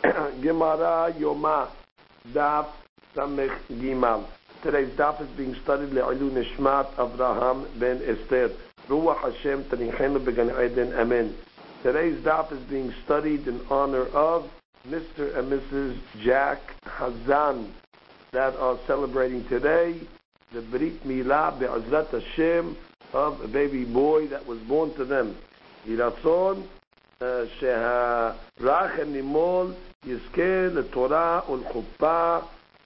[0.42, 1.68] Gemara Yoma,
[2.32, 2.68] Daf
[3.14, 4.26] Samech Gimal.
[4.62, 8.50] Today's daf is being studied Le'ilu Nishmat Avraham ben Esther.
[8.88, 10.94] Ruach Hashem Tanichenu Began Eden.
[10.94, 11.34] Amen.
[11.82, 14.50] Today's daf is being studied in honor of
[14.88, 15.36] Mr.
[15.36, 15.98] and Mrs.
[16.22, 17.70] Jack Hazan
[18.32, 20.00] that are celebrating today
[20.52, 22.76] the Brit Milah Be'azrat Hashem
[23.12, 25.36] of a baby boy that was born to them.
[25.86, 26.66] Yiratzon,
[27.20, 27.24] uh,
[27.60, 29.76] Sheha Rach and Nimol
[30.06, 32.38] יזכה לתורה ולחופה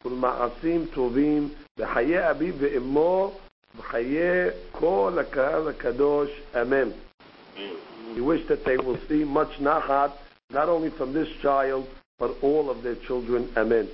[0.05, 1.49] ולמעשים טובים
[1.79, 3.33] בחיי אביו ואמו
[3.79, 6.31] בחיי כל הקהל הקדוש,
[6.63, 6.89] אמן.
[8.17, 10.13] We wish that they will see much nachat,
[10.51, 11.87] not only from this child,
[12.19, 13.89] but all of their children, amen.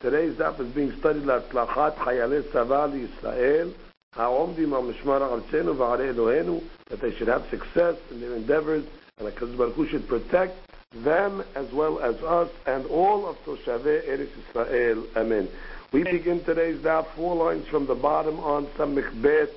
[0.00, 3.68] Today's daf is being studied להצלחת חיילי צבא לישראל,
[4.16, 8.84] העומדים על משמר ארצנו וערי אלוהינו, that they should have success in their endeavors
[9.18, 14.06] and HaKadosh Baruch Hu should protect them as well as us and all of Toshavei
[14.08, 15.06] Eretz Israel.
[15.16, 15.48] Amen.
[15.92, 19.50] We begin today's daf four lines from the bottom on Samich Bet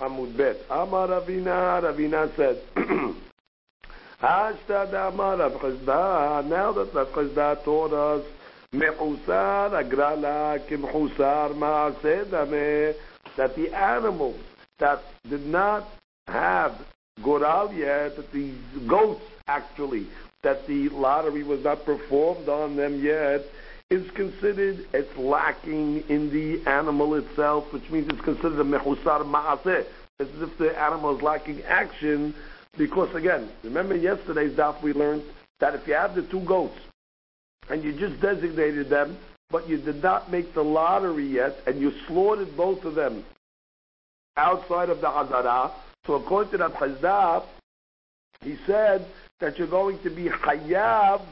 [0.00, 0.56] Amud Bet.
[0.70, 2.60] Amar Ravina, Ravina said,
[4.22, 8.24] Hashtad Amar Rav Chizda, now that Rav Chizda taught us,
[8.72, 12.94] Mechusar Agrala Kimchusar Maaseh Dameh,
[13.36, 14.40] that the animals
[14.78, 15.88] that did not
[16.26, 16.74] have
[17.22, 18.52] Goral yet, that the
[18.88, 20.06] goats actually,
[20.44, 23.44] that the lottery was not performed on them yet,
[23.90, 29.84] is considered it's lacking in the animal itself, which means it's considered a mechusar ma'aseh.
[30.20, 32.34] It's as if the animal is lacking action,
[32.78, 35.22] because again, remember yesterday's daf we learned
[35.60, 36.78] that if you have the two goats
[37.68, 39.16] and you just designated them,
[39.50, 43.24] but you did not make the lottery yet, and you slaughtered both of them
[44.36, 45.70] outside of the hazara,
[46.06, 47.44] so according to that Chazda,
[48.42, 49.06] he said
[49.40, 51.22] that you're going to be chayav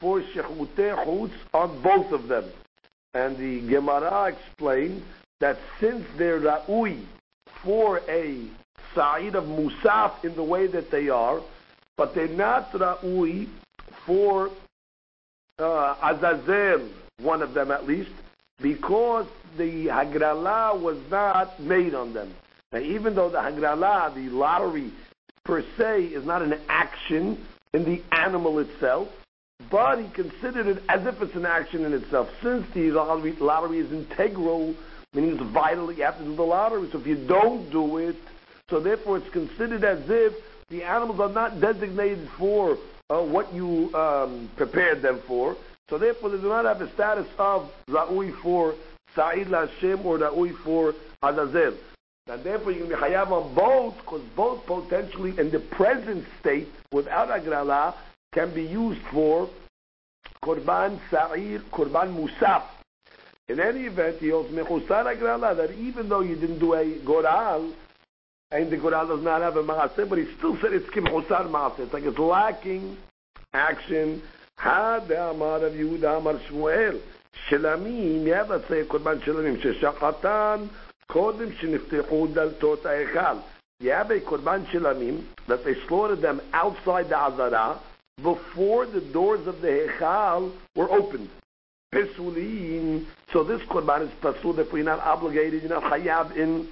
[0.00, 2.44] for shechutei chutz on both of them.
[3.14, 5.02] And the Gemara explained
[5.40, 7.04] that since they're ra'ui
[7.64, 8.46] for a
[8.94, 11.40] sa'id of musaf in the way that they are,
[11.96, 13.48] but they're not ra'ui
[14.06, 14.50] for
[15.58, 16.88] uh, azazel,
[17.20, 18.10] one of them at least,
[18.62, 19.26] because
[19.58, 22.34] the hagrala was not made on them.
[22.72, 24.92] Now, even though the hagrala, the lottery
[25.44, 27.38] per se, is not an action
[27.72, 29.08] in the animal itself,
[29.70, 32.28] but he considered it as if it's an action in itself.
[32.42, 34.74] Since the lottery, lottery is integral,
[35.12, 36.88] meaning it's vital, you have to do the lottery.
[36.90, 38.16] So if you don't do it,
[38.68, 40.34] so therefore it's considered as if
[40.68, 42.78] the animals are not designated for
[43.10, 45.56] uh, what you um, prepared them for.
[45.88, 48.74] So therefore they do not have the status of Ra'ui for
[49.16, 51.74] Sa'id Hashem or Ra'ui for Azazel.
[52.30, 56.68] And therefore you can be Hayav on both, because both potentially in the present state,
[56.92, 57.94] without Agrala,
[58.32, 59.50] can be used for
[60.44, 62.62] Korban Sa'ir, Korban Musaf.
[63.48, 67.72] In any event, he holds Mechusar Agrala, that even though you didn't do a Goral,
[68.52, 71.80] and the Goral does not have a Maaseh, but he still said it's Kimchusar Maaseh.
[71.80, 72.96] It's like it's lacking
[73.52, 74.22] action.
[74.54, 77.00] had Amar of Yehuda Amar Shmuel.
[77.48, 80.70] Shelamim, you have, let's say, Korban Shelamim, Sheshachatan,
[81.09, 83.37] קודם שנפתחו דלתות ההיכל.
[83.83, 87.77] You have a korban shilamim that they slaughtered them outside the azara
[88.23, 91.29] before the doors of the hechal were opened.
[91.93, 93.05] Pesulin.
[93.33, 96.69] So this korban is pasul if we're not obligated, you're not chayav in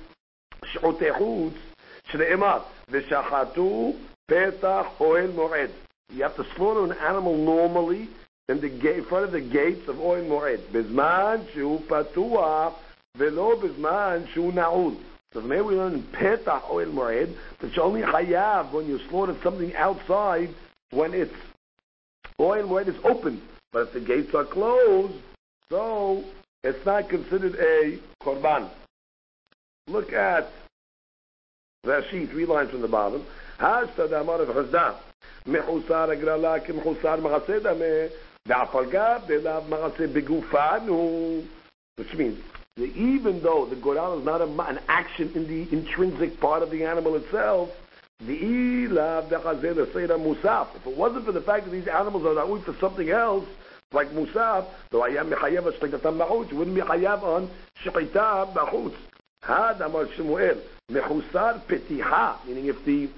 [0.73, 1.51] sh'otei
[2.11, 3.97] shne'emar v'shachatu
[4.29, 5.71] petach oel moed.
[6.13, 8.09] You have to slaughter an animal normally
[8.47, 10.59] in the gate, in front of the gates of oel moed.
[10.71, 12.75] Bizman shu patuach
[13.17, 14.93] ולא בזמן שהוא נעול.
[15.33, 19.35] So maybe we learn in Petach Oil Moed that you only chayav when you slaughter
[19.43, 20.49] something outside
[20.91, 21.33] when it's
[22.39, 23.41] oil moed is open.
[23.71, 25.15] But if the gates are closed,
[25.69, 26.23] so
[26.63, 28.69] it's not considered a korban.
[29.87, 30.49] Look at
[31.85, 33.25] Rashi, three lines from the bottom.
[33.59, 34.95] Hashta damar of chazda.
[35.45, 38.07] מחוסר הגרלה כמחוסר מחסה דמה,
[38.45, 41.41] ואף על גב דלאו מחסה בגופנו.
[41.99, 42.37] Which means,
[42.84, 46.84] even though the goral is not a, an action in the intrinsic part of the
[46.84, 47.70] animal itself,
[48.20, 48.36] the
[50.18, 50.74] musaf.
[50.76, 53.46] If it wasn't for the fact that these animals are not for something else,
[53.92, 57.50] like musaf, though I am mechayev shchitatam b'chutz, you wouldn't be chayav on
[57.84, 58.94] shchita b'chutz.
[59.42, 60.60] Had Amar Shemuel
[60.90, 63.08] mechusar petiha, meaning if the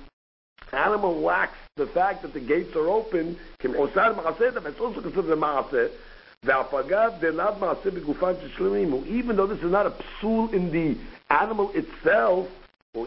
[0.73, 5.33] animal lacks the fact that the gates are open, kim chusar ma'aseh, it's also considered
[5.33, 5.91] a ma'aseh.
[6.43, 6.57] Even
[9.37, 10.97] though this is not a psul in the
[11.29, 12.49] animal itself,
[12.95, 13.07] since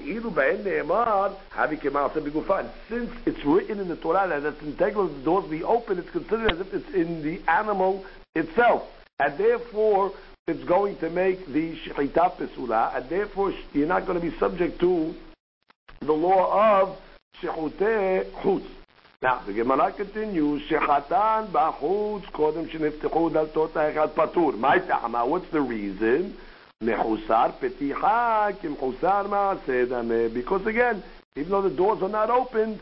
[3.25, 6.59] it's written in the Torah that it's integral the doors be open, it's considered as
[6.59, 8.83] if it's in the animal itself.
[9.19, 10.11] And therefore,
[10.47, 14.79] it's going to make the shechita pesula, and therefore you're not going to be subject
[14.81, 15.15] to
[16.01, 16.97] the law of
[17.41, 18.67] shechute chutz.
[19.23, 24.57] Now, the Gemara continues, Shechatan b'achutz kodim sheniftechu daltot ha'echad patur.
[24.57, 26.35] My ta'ama, what's the reason?
[26.83, 31.01] Mechusar peticha kimchusar ma'aseh Because again,
[31.37, 32.81] even though the doors are not opened,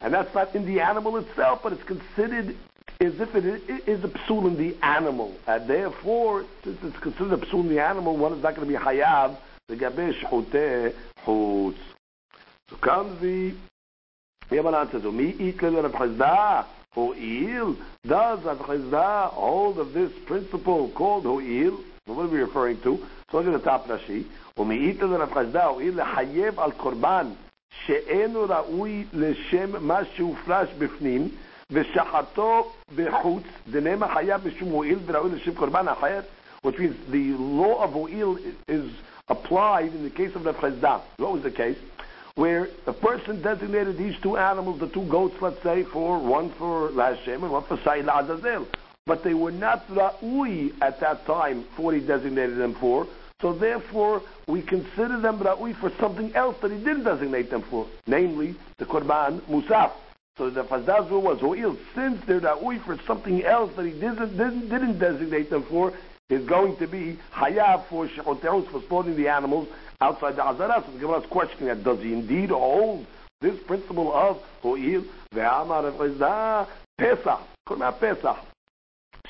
[0.00, 2.56] and that's not in the animal itself, but it's considered
[3.00, 3.44] as if it
[3.86, 5.36] is a psul in the animal.
[5.46, 8.76] And therefore, since it's considered a psul in the animal, one is not going to
[8.76, 9.36] be hayav
[9.68, 10.94] the gabesh huteh
[11.24, 11.76] chutz.
[12.70, 13.54] So comes the
[14.50, 15.02] Haman answers,
[16.96, 17.76] Ho'il?
[18.06, 21.80] Does Rav Chizda hold of this principle called Ho'il?
[22.06, 23.04] What are we referring to?
[23.30, 24.24] So look at the top Rashi.
[24.56, 27.36] Umi'ita l'Rav Chizda Ho'il lehayev al korban
[27.86, 31.30] she'enu ra'ui l'shem ma she'uflash b'fnim
[31.70, 36.24] v'shacharto b'chutz dinem ha'chayav b'shum Ho'il v'ra'ui l'shem korban ha'chayat
[36.62, 38.38] which means the law of Ho'il
[38.68, 38.90] is
[39.28, 41.02] applied in the case of Rav Chizda.
[41.18, 41.76] What was the case?
[42.36, 46.90] Where the person designated these two animals, the two goats, let's say, for one for
[46.90, 48.66] Lashem and one for Sa'il Azazel.
[49.06, 53.06] But they were not Ra'ui at that time for what he designated them for.
[53.40, 57.86] So therefore, we consider them Ra'ui for something else that he didn't designate them for,
[58.06, 59.92] namely the Korban Musaf.
[60.36, 60.62] So the
[61.10, 64.98] rule was oh, Ho'il, since they're Ra'ui for something else that he didn't, didn't, didn't
[64.98, 65.94] designate them for,
[66.28, 69.68] is going to be Hayab for Shechoteus, for slaughtering the animals
[70.00, 70.82] outside the Azara.
[70.84, 73.06] So the Gemara is questioning that, does he indeed hold
[73.40, 75.04] this principle of Ho'il,
[75.34, 76.66] Ve'amar Fazda,
[76.98, 78.36] Pesach, Korban Pesach,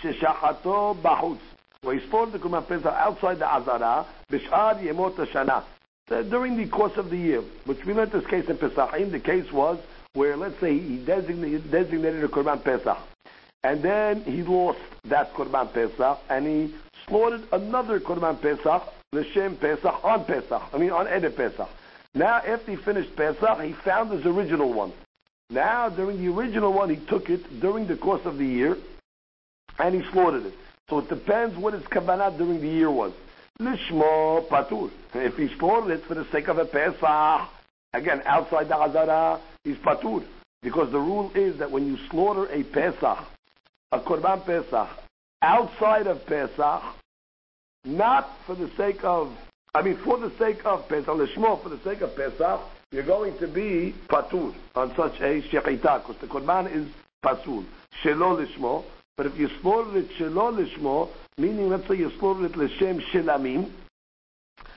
[0.03, 1.41] Sheshachato Bahutz,
[1.83, 5.65] where he slaughtered the Korban Pesach outside the Azara, Bish'ad Yemot Shana.
[6.09, 9.51] During the course of the year, which we learned this case in Pesachim, the case
[9.53, 9.79] was
[10.13, 12.99] where let's say he designated, designated a Korban Pesach,
[13.65, 16.75] and then he lost that Korban Pesach, and he
[17.09, 18.83] slaughtered another Korban Pesach,
[19.13, 21.69] L'Shem Pesach, on Pesach, I mean on Ede Pesach.
[22.15, 24.93] Now, after he finished Pesach, he found his original one.
[25.51, 28.77] Now, during the original one, he took it during the course of the year,
[29.79, 30.55] and he slaughtered it.
[30.89, 33.13] So it depends what his kavanah during the year was.
[33.61, 34.91] Lishmo patur.
[35.15, 37.49] If he slaughtered it for the sake of a Pesach,
[37.93, 40.25] again, outside the Azara, he's patur.
[40.63, 43.19] Because the rule is that when you slaughter a Pesach,
[43.93, 44.89] a Korban Pesach,
[45.43, 46.83] outside of Pesach,
[47.87, 49.33] not for the sake of,
[49.75, 52.61] I mean, for the sake of Pesach, Lishmo, for the sake of Pesach,
[52.93, 56.87] you're going to be patur on such a shechita, because the Korban is
[57.25, 57.65] pasul.
[58.03, 58.85] Shelo Lishmo,
[59.17, 63.71] but if you slaughter it Shelo Lishmo, meaning let's say you slaughter it L'Shem Shelamim,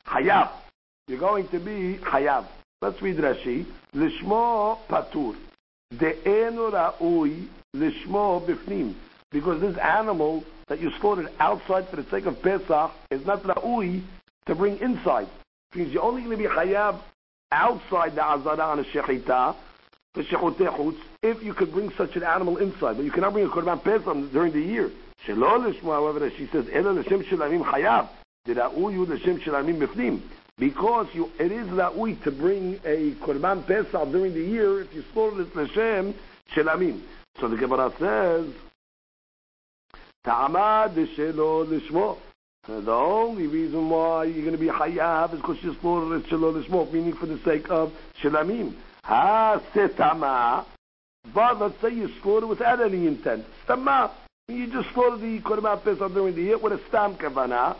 [0.07, 0.51] Hayab,
[1.07, 2.45] you're going to be Hayab.
[2.81, 3.65] Let's read Rashi.
[3.93, 5.35] Lishmo patur.
[5.93, 8.93] De'enu ra'ui lishmo bifnim.
[9.31, 14.03] Because this animal that you slaughtered outside for the sake of Pesach is not ra'ui
[14.45, 15.27] to bring inside.
[15.73, 17.01] It means you're only going to be hayab
[17.51, 19.55] outside the azara on a shechita,
[20.13, 22.95] the shechotechutz, if you could bring such an animal inside.
[22.95, 24.91] But you cannot bring a korban Pesach during the year.
[25.27, 28.07] Shelo lishmo, however, she says, ela l'shem shelamim hayab.
[28.47, 30.21] Ra'ui l'shem shelamim bifnim
[30.59, 35.03] because you, it is ra'ui to bring a korban pesach during the year if you
[35.13, 36.13] slaughter it l'shem
[36.53, 37.01] shelamim.
[37.39, 38.53] So the Gemara says,
[40.23, 42.17] ta'amad shelo lishmo.
[42.67, 46.29] Uh, the only reason why you're going to be hayav is because you slaughtered it
[46.29, 48.73] shelo lishmo, meaning for the sake of shelamim.
[49.03, 50.65] Ha setama.
[51.33, 53.45] But let's say you slaughter without any intent.
[53.67, 54.11] Stama.
[54.47, 57.75] You just slaughter the korban pesach during the year with a stam kavanah.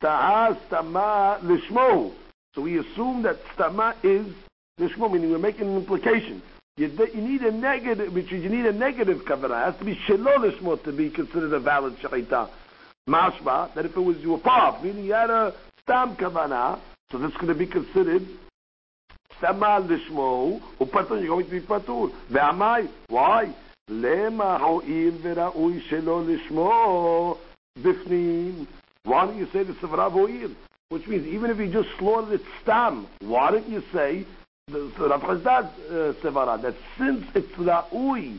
[0.00, 2.12] Staha stama lishmo.
[2.54, 4.26] So we assume that stama is
[4.78, 6.42] lishmo, meaning we're making an implication.
[6.79, 9.61] You, you need a negative, which is you need a negative kavanah.
[9.61, 12.49] It has to be shelo lishmo to be considered a valid shechita.
[13.07, 16.79] Mashma, that if it was you pav, meaning you had a stam kavanah,
[17.11, 18.27] so that's going to be considered
[19.39, 22.11] stama lishmo, upatur, you're going to be patur.
[22.31, 23.53] Ve'amai, why?
[23.89, 27.37] למה הואיל וראוי שלא לשמו
[27.77, 28.65] בפנים
[29.05, 30.55] why don't you say the Sevra Vo'il?
[30.89, 34.27] Which means even if you just slaughtered it stam, why don't you say the
[34.72, 38.38] Rav Chazdad uh, Sevara, that since it's Ra'ui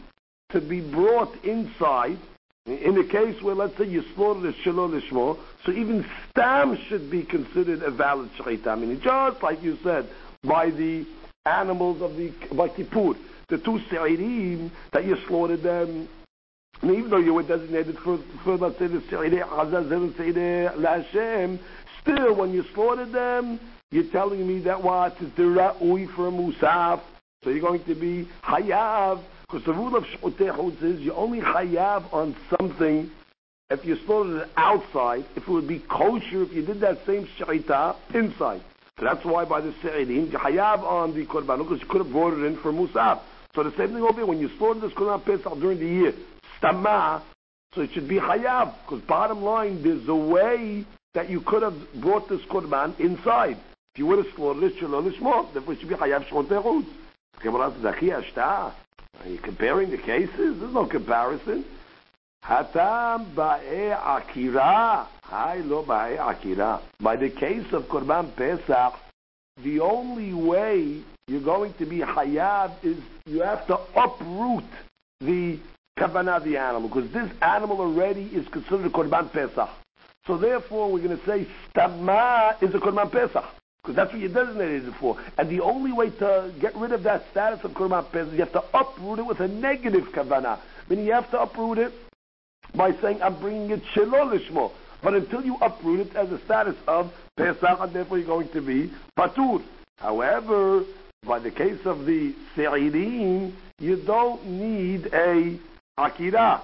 [0.50, 2.18] to be brought inside,
[2.66, 7.10] in the case where let's say you slaughtered it Shelo Lishmo, so even stam should
[7.10, 8.68] be considered a valid Shechita.
[8.68, 10.08] I mean, just like you said,
[10.44, 11.06] by the
[11.46, 13.16] animals of the, by Kippur,
[13.48, 16.08] the two Se'irim that you slaughtered them
[16.82, 21.60] and even though you were designated for, for let's say, the Seireh Azazel Seireh Lashem,
[22.02, 23.60] still when you slaughtered them,
[23.92, 27.02] you're telling me that what is the ra'ui for a musaf,
[27.44, 32.12] so you're going to be hayav, because the rule of shmutei is you only hayav
[32.14, 33.12] on something
[33.70, 37.28] if you slaughtered it outside, if it would be kosher if you did that same
[37.38, 38.62] shechita inside.
[39.00, 42.12] So that's why by the se'idim, you hayav on the korban, because you could have
[42.12, 43.22] brought it in for musaf.
[43.56, 46.14] So the same thing will be when you slaughter this korban pesach during the year,
[46.62, 47.22] stama,
[47.74, 51.76] so it should be hayav, because bottom line, there's a way that you could have
[51.96, 53.58] brought this korban inside.
[53.94, 56.86] If you would have slaughtered it, shalom lishmot, therefore should be hayav shmot terutz.
[59.22, 60.60] Are you comparing the cases?
[60.60, 61.66] There's no comparison.
[62.42, 65.08] Hatam ba'e akira.
[65.24, 66.80] Hi lo ba'e akira.
[67.02, 68.94] By the case of Korban Pesach,
[69.62, 74.64] the only way you're going to be hayab is you have to uproot
[75.20, 75.60] the
[76.00, 79.70] kavanah the animal, because this animal already is considered a Korban Pesach.
[80.28, 81.46] So therefore, we're going to say
[81.76, 83.44] stama is a Korban Pesach.
[83.82, 85.18] Because that's what you designated it for.
[85.38, 88.40] And the only way to get rid of that status of Korban Pesach, is you
[88.42, 90.60] have to uproot it with a negative kavanah.
[90.88, 91.92] Meaning you have to uproot it
[92.76, 94.72] by saying, I'm bringing it Shelo Lishmo.
[95.02, 98.62] But until you uproot it as a status of Pesach, and therefore you're going to
[98.62, 99.64] be Patur.
[99.98, 100.84] However,
[101.26, 105.58] by the case of the Se'irim, you don't need a
[105.98, 106.62] Akira.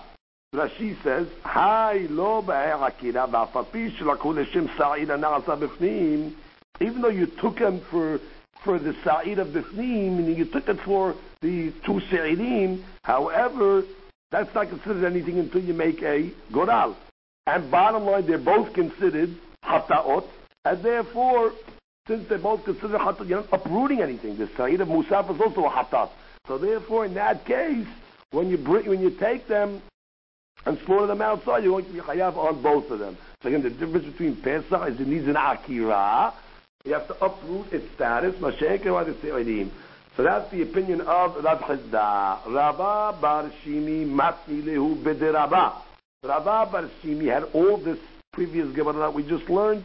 [0.54, 6.34] Rashi says, Hai lo akira ba'afapi shelakhu l'shem sa'id ana'asa b'fnim,
[6.80, 8.20] even though you took him for
[8.64, 13.84] for the sa'id of b'fnim, meaning you took it for the two se'idim, however,
[14.32, 16.98] that's not considered anything until you make a goral.
[17.46, 20.26] And bottom line, they're both considered hataot,
[20.66, 21.54] and therefore,
[22.08, 24.38] since they're both considered Hata'ot, you're not uprooting anything.
[24.38, 26.10] The sa'id of musaf is also a hatat.
[26.48, 27.88] So therefore, in that case,
[28.32, 29.82] when you bring, when you take them
[30.66, 33.18] and slaughter them outside, you're going to be chayav on both of them.
[33.42, 36.34] So again, the difference between Pesach is it needs an akira.
[36.88, 38.36] You have to uproot its status.
[38.40, 42.46] So that's the opinion of Rav Chizda.
[42.48, 45.82] Rabba Bar Shimi Matni Lehu B'derabba.
[46.24, 48.00] Rabba Bar Shimi had all this
[48.32, 49.84] previous Gemara that we just learned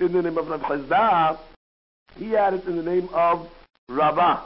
[0.00, 1.38] in the name of Rav Chizda.
[2.16, 3.48] He had it in the name of
[3.88, 4.42] Rabba,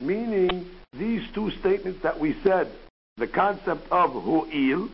[0.00, 2.72] meaning these two statements that we said,
[3.18, 4.88] the concept of Hu'il,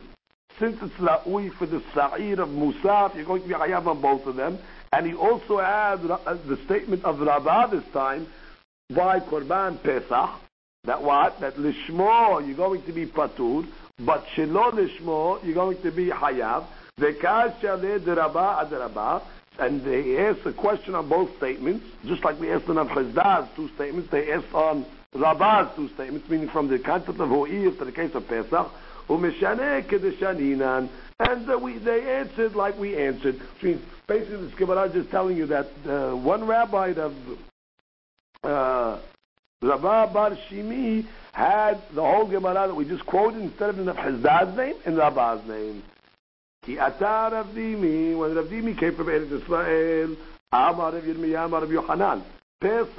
[0.59, 4.25] since it's la'ui for the sa'ir of Musaf, you're going to be hayav on both
[4.25, 4.59] of them.
[4.91, 8.27] And he also had uh, the statement of Rabba this time,
[8.93, 10.29] by Korban Pesach,
[10.85, 11.39] that what?
[11.41, 13.67] That Lishmo, you're going to be Patur,
[13.99, 16.65] but Shelo Lishmo, you're going to be Hayav.
[16.99, 19.21] Vekasha le deraba adraba.
[19.59, 23.69] And they asked a question on both statements, just like we asked on Chazda's two
[23.75, 27.91] statements, they asked on Rabba's two statements, meaning from the concept of Ho'ir to the
[27.91, 28.71] case of Pesach.
[31.19, 33.39] And uh, we, they answered like we answered.
[33.39, 37.13] Which means basically this Gemara is just telling you that uh, one rabbi of
[38.43, 38.99] uh,
[39.61, 44.55] Rabba Bar Shimi had the whole Gemara that we just quoted instead of in Hizda's
[44.55, 45.83] name, in Rabba's name.
[46.65, 50.15] Ki atar Rav Dimi, when Rav Dimi came from Eretz Israel,
[50.53, 52.23] Amar Rav Yirmiyah, Amar Rav Yohanan,
[52.61, 52.95] Pesach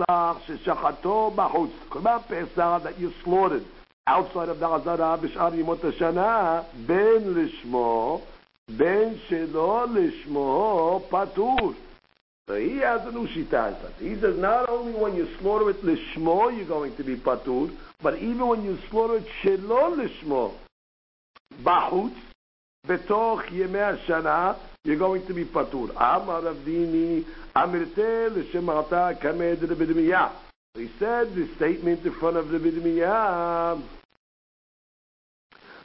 [0.46, 3.64] shechachato b'chutz, Korban Pesach that you slaughtered
[4.10, 8.20] outside of the Azara b'shar Yimot HaShana, ben lishmo,
[8.68, 11.76] ben shelo lishmo, patur.
[12.48, 13.76] So he has a new shita.
[14.00, 17.70] He says not only when you slaughter it lishmo you're going to be patur,
[18.02, 20.54] but even when you slaughter it shelo lishmo,
[21.62, 22.16] bahutz,
[22.88, 25.90] betoch yemei shana, you're going to be patur.
[25.90, 27.24] Amar Avdini,
[27.54, 30.32] amirte l'shemarta kamed rebedmiyah.
[30.74, 33.99] He said the statement in front of the Bidmiyah.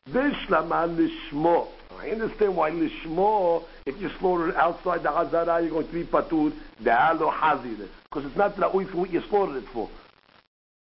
[0.09, 1.67] Bishlaman lishmo.
[1.99, 6.03] I understand why lishmo, if you slaughter it outside the hazara, you're going to be
[6.03, 7.87] patur de'alo hazir.
[8.03, 9.89] Because it's not la'ui for what you slaughtered it for.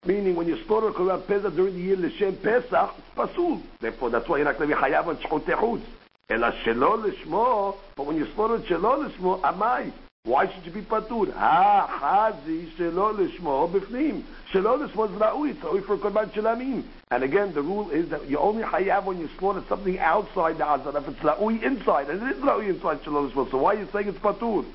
[0.07, 3.61] Meaning, when you slaughter a pesach during the year l'shem pesach, it's pasul.
[3.81, 5.83] Therefore, that's why you're not going to be chayav on shchot.
[6.31, 9.93] Ela shelo lishmo, but when you slaughter shelo lishmo, amai.
[10.25, 11.33] Why should you be patur?
[11.33, 14.23] Ha, hazi, shelo lishmo, bifnim.
[14.53, 16.85] Shelo lishmo is ra'ui, it's ra'ui for korban shalamim.
[17.11, 20.65] And again, the rule is that you only hayav when you slaughter something outside the
[20.67, 23.79] hazard, if it's ra'ui inside, and it is ra'ui inside shelo lishmo, so why are
[23.81, 24.67] you saying it's patur?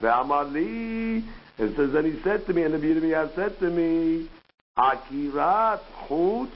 [0.00, 1.24] Ve'amar li,
[1.58, 4.28] it says, and he said to me, and the Yirmiyah said to me,
[4.76, 6.50] Akirat chutz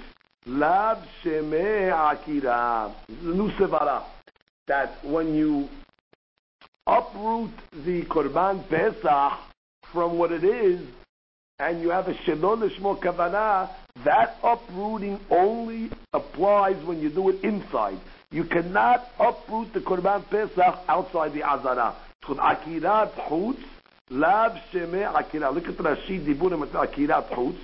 [0.46, 2.92] lab shemeh akira.
[3.08, 4.02] This is a new sevara.
[4.66, 5.68] That when you
[6.88, 7.50] uproot
[7.84, 9.38] the Korban Pesach
[9.92, 10.80] from what it is,
[11.58, 13.70] and you have a Shalom Lishmo Kavanah,
[14.04, 17.98] that uprooting only applies when you do it inside.
[18.30, 21.94] You cannot uproot the Korban Pesach outside the Azara.
[22.26, 23.62] So Akirat Chutz,
[24.10, 25.50] Lav sheme akira.
[25.50, 27.58] Look at Rashi diburim at akirat chutz.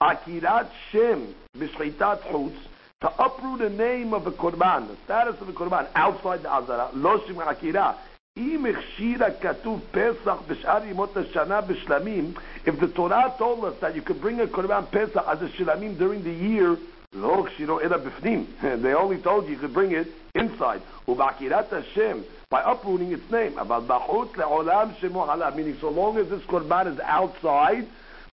[0.00, 2.56] Akirat shem b'shchitat chutz.
[3.00, 6.90] To uproot the name of the korban, the status of the korban outside the azara.
[6.94, 7.96] Lo shem akira.
[8.37, 12.33] אם הכשירה כתוב פסח בשאר ימות השנה בשלמים,
[12.65, 15.97] if the Torah told us that you could bring a korban pesach as a shlamim
[15.97, 16.75] during the year,
[17.13, 18.45] לא הכשירו אלא בפנים.
[18.81, 20.81] They only told you you could bring it inside.
[21.07, 22.17] ובעקירת השם,
[22.51, 23.59] by uprooting its name.
[23.61, 27.85] אבל בחוץ לעולם שמו עליו, meaning so long as this korban is outside,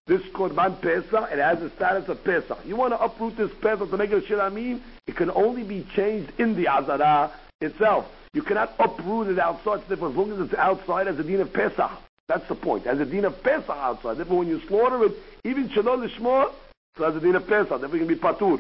[0.07, 2.59] this korban pesach, it has the status of pesach.
[2.65, 5.87] You want to uproot this pesach to make it a shlamim, it can only be
[5.95, 7.31] changed in the azara
[7.62, 8.06] itself.
[8.34, 9.82] You cannot uproot it outside.
[9.88, 11.92] Therefore, as long as it's outside, as a din of Pesach.
[12.28, 12.88] That's the point.
[12.88, 14.18] As a din of Pesach outside.
[14.18, 16.52] Therefore, when you slaughter it, even Shalom Lishma,
[16.98, 17.82] so as a din of Pesach.
[17.82, 18.60] You can be patur.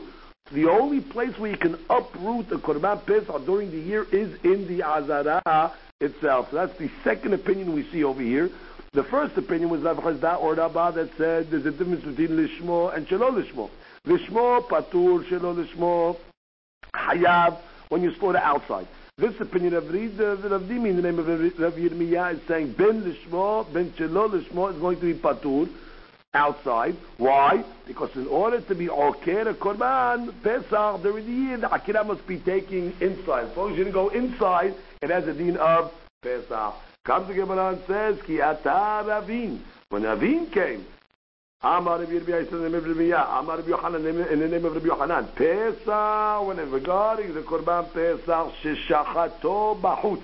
[0.51, 4.67] The only place where you can uproot the Korban Pesach during the year is in
[4.67, 6.49] the Azara itself.
[6.51, 8.51] So that's the second opinion we see over here.
[8.93, 12.95] The first opinion was Rav Chazda or Rabba that said there's a difference between Lishmo
[12.95, 13.69] and Shalom Lishmo.
[14.05, 16.17] Lishmo, patur, Shalom Lishmo,
[16.93, 17.57] Hayav,
[17.89, 18.87] when you slaughter outside.
[19.17, 22.73] This opinion of Reed, uh, Rav Dimi, in the name of Rav Yirmiyah, is saying
[22.73, 25.69] Ben Lishmo, Ben Shelo Lishmo is going to be Patur
[26.33, 26.97] outside.
[27.17, 27.63] Why?
[27.87, 32.93] Because in order to be Oker, Korban, Pesach, the year, the Akira must be taking
[32.99, 33.51] inside.
[33.51, 36.73] As long as you go inside, it has a din of Pesach.
[37.05, 39.63] Comes the Gemara and says, Ki ata Ravin.
[39.89, 40.85] When Ravin came,
[41.61, 43.39] Amar Rabbi Yirmiyah in the name of Rabbi Yah.
[43.39, 45.35] Amar Rabbi Yochanan in the name of Rabbi Yochanan.
[45.35, 50.21] Pesach, when regarding the Korban Pesach, Shishachato Bahut.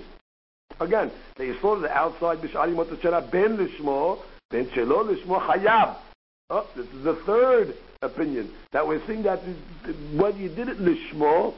[0.79, 4.19] Again, they slaughtered the outside Bishari Motachara Ben Lishmo,
[4.49, 5.95] Ben Shelo Lishmo Chayav.
[6.49, 9.39] Oh, this is the third opinion that we're seeing that
[10.13, 11.53] whether you did it Lishmo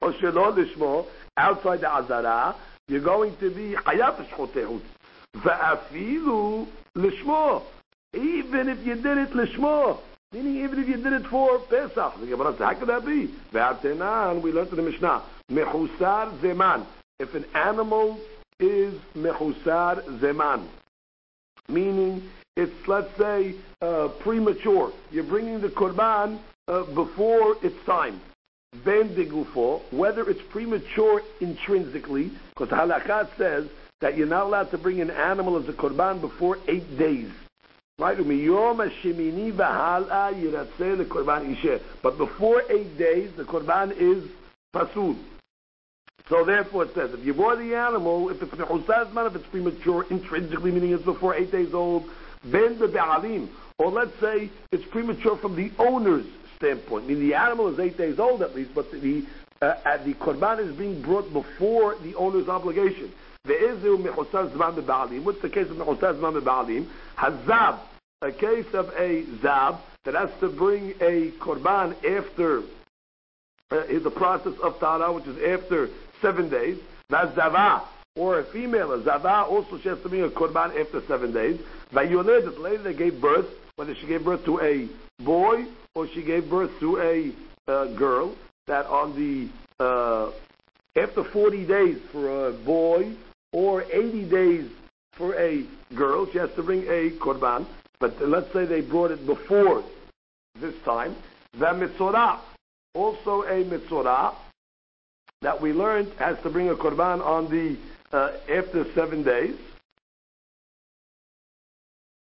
[0.00, 2.56] or Shelo Lishmo outside the Azara,
[2.88, 4.80] you're going to be Chayav Shchotehut.
[5.36, 7.62] Va'afilu Lishmo
[8.16, 9.98] even if you did it lishmo,
[10.32, 12.20] meaning even if you did it for Pesach.
[12.20, 13.34] The Gemara says, how could that be?
[13.52, 16.86] Ve'atenan, we learned in the Mishnah, mechusar zeman.
[17.18, 18.18] If an animal
[18.58, 20.66] is mechusar zeman,
[21.68, 22.22] meaning
[22.56, 24.92] it's, let's say, uh, premature.
[25.10, 28.20] You're bringing the korban uh, before its time.
[28.84, 33.68] Ben degufo, whether it's premature intrinsically, because halakha says
[34.00, 37.30] that you're not allowed to bring an animal as a korban before eight days.
[37.98, 38.18] Right?
[41.46, 41.80] Ishe.
[42.02, 44.22] But before eight days, the korban is
[44.74, 45.16] pasul.
[46.28, 50.72] So therefore it says, if you bought the animal, if it's if it's premature, intrinsically,
[50.72, 52.04] meaning it's before eight days old,
[52.44, 57.68] ben be'alim, or let's say it's premature from the owner's standpoint, I mean, the animal
[57.72, 59.24] is eight days old at least, but the,
[59.62, 63.10] uh, the korban is being brought before the owner's obligation.
[63.46, 65.24] Ve'ezu mechusar zman be'alim.
[65.24, 66.86] What's the case of mechusar zman be'alim?
[67.16, 67.78] Hazab,
[68.22, 72.62] a case of a zab that has to bring a korban after
[73.70, 75.88] uh, the process of tara, which is after
[76.22, 76.78] seven days.
[77.08, 77.82] That's zava,
[78.16, 81.60] or a female, a zava, also she has to bring a korban after seven days.
[81.92, 84.88] Vayoled, the lady that gave birth, whether she gave birth to a
[85.22, 87.32] boy or she gave birth to a
[87.70, 88.34] uh, girl,
[88.66, 89.48] that on the
[89.82, 90.30] uh,
[90.96, 93.14] after 40 days for a boy
[93.56, 94.70] or 80 days
[95.16, 95.66] for a
[95.96, 97.66] girl, she has to bring a korban.
[97.98, 99.82] But let's say they brought it before
[100.60, 101.16] this time.
[101.54, 102.38] The mitzorah,
[102.94, 104.34] also a mitzorah
[105.40, 107.78] that we learned has to bring a korban on the
[108.12, 109.56] uh, after seven days.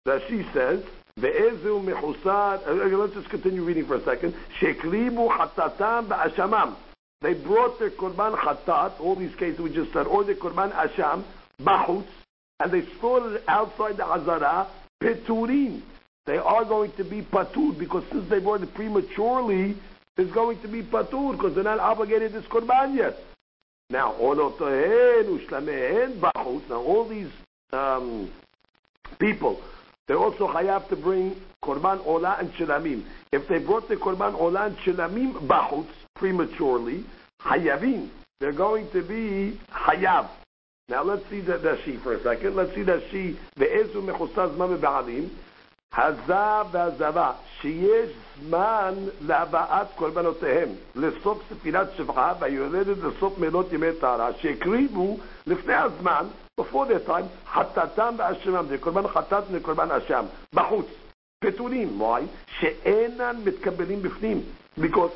[0.06, 0.84] That she says.
[2.68, 4.36] Uh, let's just continue reading for a second.
[7.22, 11.24] They brought their korban chatat, all these cases we just said, or the korban asham,
[11.62, 12.08] bahutz,
[12.60, 14.68] and they stored it outside the azara,
[15.00, 15.82] peturin.
[16.26, 19.78] They are going to be patur, because since they brought it prematurely,
[20.18, 23.18] it's going to be patur, because they're not obligated this korban yet.
[23.92, 24.16] Now,
[26.70, 27.32] now all these
[27.74, 28.32] um,
[29.20, 29.62] people,
[30.08, 33.04] they also have to bring korban ola and shilamim.
[33.32, 37.05] If they brought the korban ola and shilamim bahutz, prematurely,
[37.41, 38.09] hayavim.
[38.41, 40.29] They're going to be hayav.
[40.89, 42.55] Now let's see the, the she for a second.
[42.55, 43.39] Let's see the she.
[43.59, 45.31] Ve'ezu mechusaz zman be'alim.
[45.97, 55.19] הזב והזבה, שיש זמן להבאת קורבנותיהם לסוף ספירת שבעה והיולדת לסוף מנות ימי טהרה שהקריבו
[55.47, 56.27] לפני הזמן,
[56.61, 60.25] before their time, חטאתם ואשמם, זה קורבן חטאת וקורבן אשם,
[60.55, 60.87] בחוץ,
[61.41, 62.23] פטורים, why?
[62.61, 64.41] שאינן מתקבלים בפנים,
[64.79, 65.13] because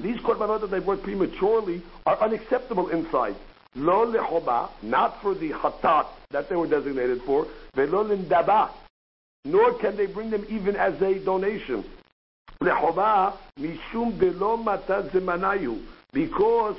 [0.00, 3.36] these korbanot that they brought prematurely are unacceptable inside.
[3.74, 8.70] lo lechoba, not for the chatat that they were designated for, velo lindaba,
[9.44, 11.84] nor can they bring them even as a donation.
[12.60, 15.80] Lechoba mishum belo mataz zemanayu,
[16.12, 16.76] because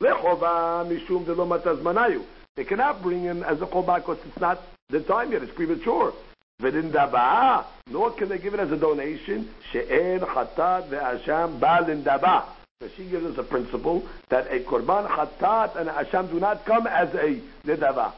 [0.00, 2.24] lechoba mishum belo mataz manayu.
[2.56, 6.12] They cannot bring him as a choba because it's not the time yet; it's premature.
[6.62, 9.50] Nor can they give it as a donation.
[9.72, 12.44] She'en chatat ve'asham balin daba.
[12.80, 16.86] So she gives us a principle that a korban chatat and asham do not come
[16.86, 18.12] as a nedava.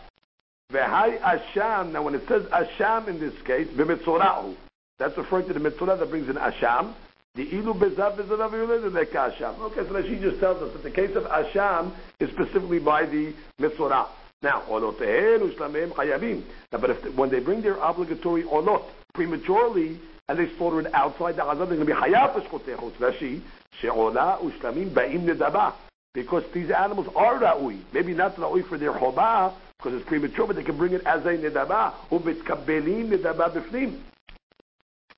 [0.72, 1.92] V'hai asham.
[1.92, 4.54] Now, when it says asham in this case, b'mitzora'u,
[4.98, 6.94] that's referring to the mitzorah that brings in asham.
[7.34, 9.58] The ilu bezav asham.
[9.58, 13.34] Okay, so she just tells us that the case of asham is specifically by the
[13.60, 14.06] mitzorah.
[14.43, 16.43] Now, olotehen ushlamim chayavim.
[16.71, 19.99] Now, but if when they bring their obligatory olot prematurely,
[20.29, 22.93] and they slaughter it outside the Hazan, they're going to be Hayav Eshkotechot.
[22.99, 23.41] Rashi,
[23.81, 25.73] She'ola Ushlamim Ba'im Nedaba.
[26.13, 27.79] Because these animals are Ra'ui.
[27.93, 31.25] Maybe not Ra'ui for their Choba, because it's premature, but they can bring it as
[31.25, 31.93] a Nedaba.
[32.11, 33.99] U'mitkabelim Nedaba Bifnim.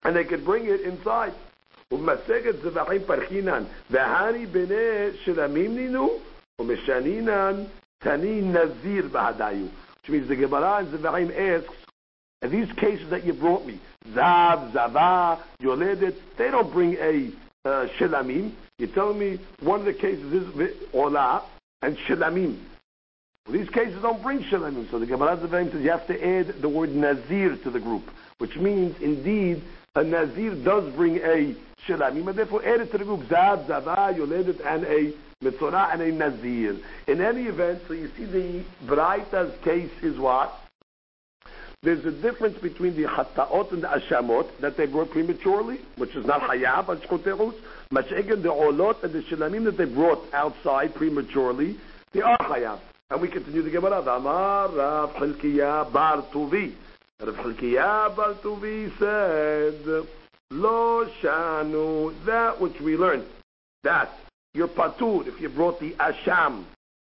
[0.03, 1.33] And they can bring it inside.
[1.91, 6.09] ומסגת זבחים פרחינן, והרי בני שלמים נינו,
[6.59, 7.63] ומשנינן
[8.02, 9.64] Tani Nazir Bahadayu.
[9.64, 11.74] Which means the Gemara and Zivahim asks,
[12.42, 13.80] and these cases that you brought me,
[14.12, 17.30] Zav, Zava, Yoledet, they don't bring a
[17.64, 18.52] uh, Shelamim.
[18.78, 21.42] You're telling me one of the cases is Ola
[21.82, 22.58] and Shelamim.
[23.46, 24.90] Well, these cases don't bring Shelamim.
[24.90, 28.04] So the Gemara Zivahim says you have to add the word Nazir to the group,
[28.38, 29.62] which means indeed
[29.94, 31.56] a Nazir does bring a
[31.86, 35.12] Shelamim, and therefore add it to the group Zav, Zava, Yoledet, and a
[35.44, 36.78] Mitzorah and a Nazir.
[37.06, 40.52] In any event, so you see the Braita's case is what?
[41.82, 46.24] There's a difference between the chataot and the ashamot that they brought prematurely, which is
[46.24, 47.54] not hayav and shkoterus.
[47.92, 51.76] Mash'egen the olot and the shilamim that they brought outside prematurely,
[52.12, 52.80] they are hayav.
[53.10, 54.00] And we continue the Gemara.
[54.00, 56.72] Amar Rav Chilkiya Bar Tuvi.
[57.20, 60.06] Rav Bar Tuvi said,
[60.50, 63.26] Lo shanu, that which we learned,
[63.84, 64.10] that
[64.55, 66.65] your patur, if you brought the asham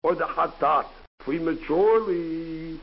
[0.04, 0.86] or the hatat
[1.20, 2.80] prematurely,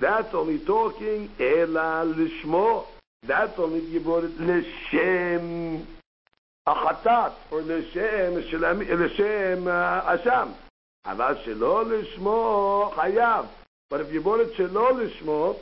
[0.00, 2.86] that's only talking ela lishmo.
[3.26, 5.84] That's only if you brought it lishem
[6.68, 10.54] achatat or lishem lishem uh, asham.
[11.06, 13.46] אבל שלא לשמו חייב.
[13.90, 15.56] But if you brought it שלא לשמו,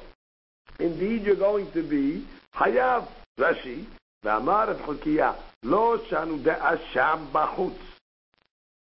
[0.80, 2.24] indeed you're going to be
[2.58, 3.04] חייב.
[3.38, 3.84] רש"י,
[4.24, 7.89] ואמר רב חלקיה, לא שנו דאשם בחוץ.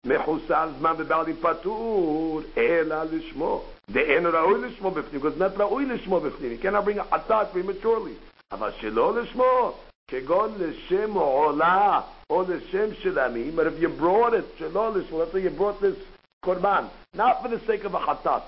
[0.06, 3.64] מחוסר זמן בבעלים פטור, אלא לשמו.
[3.90, 6.52] דאין ראוי לשמו בפנים, because not ראוי לשמו בפנים.
[6.52, 8.14] You cannot bring a חטאת prematurely.
[8.52, 9.74] אבל שלא לשמו,
[10.08, 15.40] כגון לשם עולה, או לשם שלמים, but if you brought it, שלא לשמו, let's say
[15.40, 15.96] you brought this
[16.44, 18.42] korban, not for the sake of a chatat.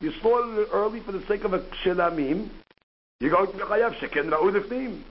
[0.00, 2.50] You slaughtered it early for the sake of a shelamim,
[3.20, 5.02] you're going to be chayav sheken ra'ui lefnim.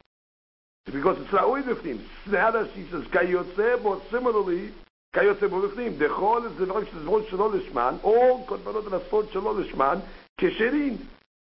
[0.85, 1.99] Because it's ra'ui lefnim.
[2.27, 4.71] Now that she says kayotze, but similarly,
[5.13, 9.99] כיוצא בו בפנים, דכל זבחים שזבחים שלא לשמן, או קורבנות הנפות שלא לשמן,
[10.37, 10.97] כשרים.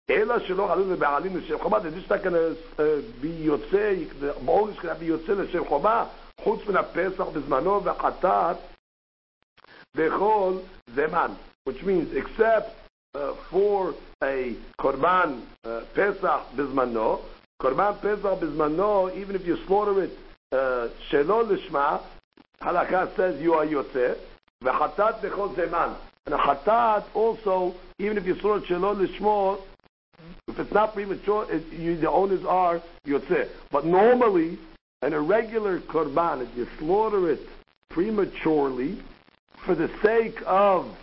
[0.09, 2.33] אלא שלא עלו לבעלים לשם חובה, זה שאתה כאן
[3.21, 3.93] ביוצא,
[4.45, 6.05] בעונש כאן ביוצא לשם חובה,
[6.41, 8.57] חוץ מן הפסח בזמנו והחטאת
[9.97, 10.53] בכל
[10.95, 11.31] זמן.
[11.69, 12.67] Which means, except
[13.15, 15.29] uh, for a korban
[15.65, 17.21] uh, pesach בזמנו,
[17.63, 20.11] korban pesach בזמנו, even if you slaughter it
[20.53, 20.57] uh,
[20.99, 21.97] שלא לשמה,
[22.62, 24.16] Halakha says you are Yotzeh.
[24.62, 25.96] V'chatat bechol zeman.
[26.26, 29.62] And a chatat also, even if you saw it shalom lishmo,
[30.48, 33.48] if it's not premature, it, you, the owners are Yotzeh.
[33.70, 34.58] But normally,
[35.02, 37.40] an irregular korban, if you slaughter it
[37.90, 39.00] prematurely,
[39.64, 40.94] for the sake of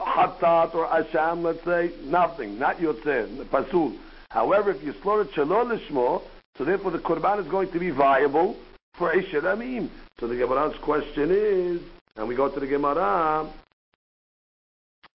[0.00, 3.96] chatat or asham, let's say, nothing, not Yotzeh, pasul.
[4.30, 6.22] However, if you slaughter it shalom lishmo,
[6.58, 8.56] so therefore the korban is going to be viable,
[8.94, 9.88] for a Shilamim.
[10.20, 11.80] So the Gemara's question is,
[12.16, 13.50] and we go to the Gemara,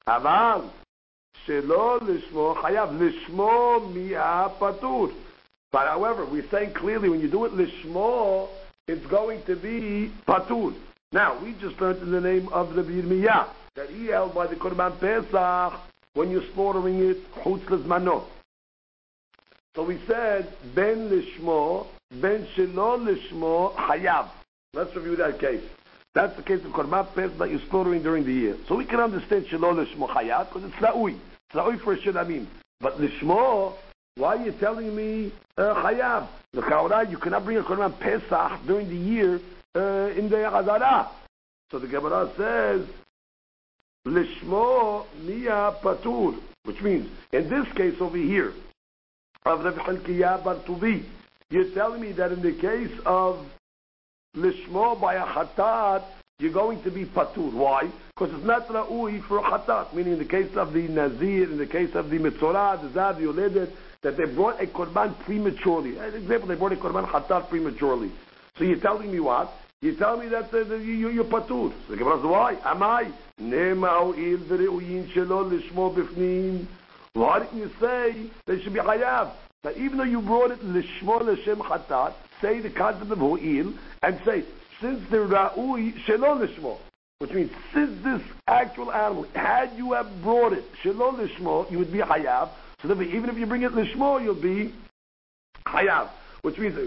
[0.08, 5.14] Shelo Lishmo Chayav, Lishmo Mi'a Patur.
[5.72, 8.50] But however, we're saying clearly when you do it Lishmo,
[8.88, 10.74] it's going to be Patur.
[11.12, 14.56] Now, we just learned in the name of the Yirmiyah that he held by the
[14.56, 15.80] Korban Pesach
[16.14, 18.26] when you're slaughtering it, Chutz Lezmanot.
[19.76, 24.30] So we said, Ben Lishmo, Ben Shelo Lishmo, Hayav.
[24.74, 25.64] Let's review that case.
[26.14, 28.58] That's the case of Korban Pesach that you're slaughtering during the year.
[28.68, 31.14] So we can understand Shelo Lishmo Hayav because it's La'ui.
[31.14, 32.48] It's La'ui for Shilamim.
[32.80, 33.74] But Lishmo,
[34.16, 36.28] why are you telling me uh, Hayav?
[36.54, 39.42] The Chaura, you cannot bring a Korban Pesach during the year
[39.76, 41.10] uh, in the Hazara.
[41.70, 42.88] So the Gemara says,
[44.08, 48.54] lishmo miya patur, which means in this case over here
[49.46, 51.04] of Rav Chalkiya Bar Tuvi,
[51.50, 53.46] you're telling me that in the case of
[54.36, 56.04] lishmo by a chatat,
[56.40, 57.52] you're going to be patur.
[57.54, 57.90] Why?
[58.14, 59.96] Because it's not ra'ui for a.
[59.96, 63.20] Meaning in the case of the nazir, in the case of the mitzorah, the zav,
[63.20, 63.72] yoledet,
[64.04, 65.98] that they brought a korban prematurely.
[65.98, 68.12] As an example, they brought a korban chatat prematurely.
[68.58, 69.52] So you're telling me what?
[69.82, 71.72] You tell me that, uh, you, you're patur.
[71.72, 72.58] So the Gemara says, why?
[72.66, 73.12] Am I?
[77.14, 79.32] Why didn't you say they should be hayav?
[79.64, 84.20] That even though you brought it lishmo l'shem chatat, say the concept of ho'il, and
[84.24, 84.44] say,
[84.80, 86.78] since the ra'ui shelo lishmo,
[87.20, 91.92] which means since this actual animal, had you have brought it shelo lishmo, you would
[91.92, 92.50] be hayav.
[92.84, 94.74] So even if you bring it lishmo, you'll be
[95.66, 96.10] hayav.
[96.44, 96.78] Which means,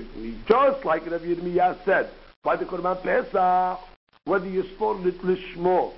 [0.46, 2.10] just like Rabbi Yirmiyah said,
[2.44, 3.80] by the Korban Pesach,
[4.24, 5.92] whether you slaughtered it lishmo,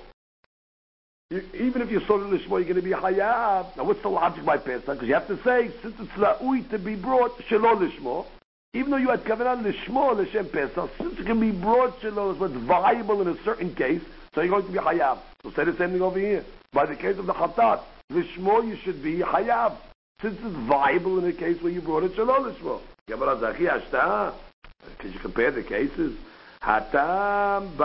[1.53, 3.77] even if you slaughtered it lishmo, you're going to be hayav.
[3.77, 4.85] Now, what's the logic by Pesach?
[4.85, 8.25] Because you have to say, since it's la'ui to be brought shelo lishmo,
[8.73, 12.45] even though you had kavanah lishmo l'shem pesach, since it can be brought shelo, so
[12.45, 14.01] it's viable in a certain case,
[14.33, 15.19] so you're going to be hayav.
[15.43, 16.43] So say the same thing over here.
[16.71, 19.77] By the case of the chatat, lishmo you should be hayav,
[20.21, 22.81] since it's viable in a case where you brought it shelo lishmo.
[23.07, 26.15] Can you compare the cases?
[26.61, 27.75] Hatam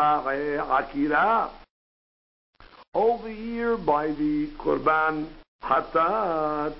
[2.94, 3.06] akira.
[3.06, 5.28] Over here by the korban
[5.62, 6.74] hatat,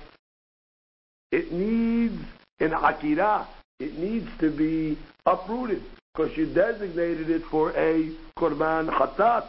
[1.31, 2.21] it needs
[2.59, 3.47] an akira
[3.79, 5.81] it needs to be uprooted
[6.13, 9.47] because you designated it for a korban chatat,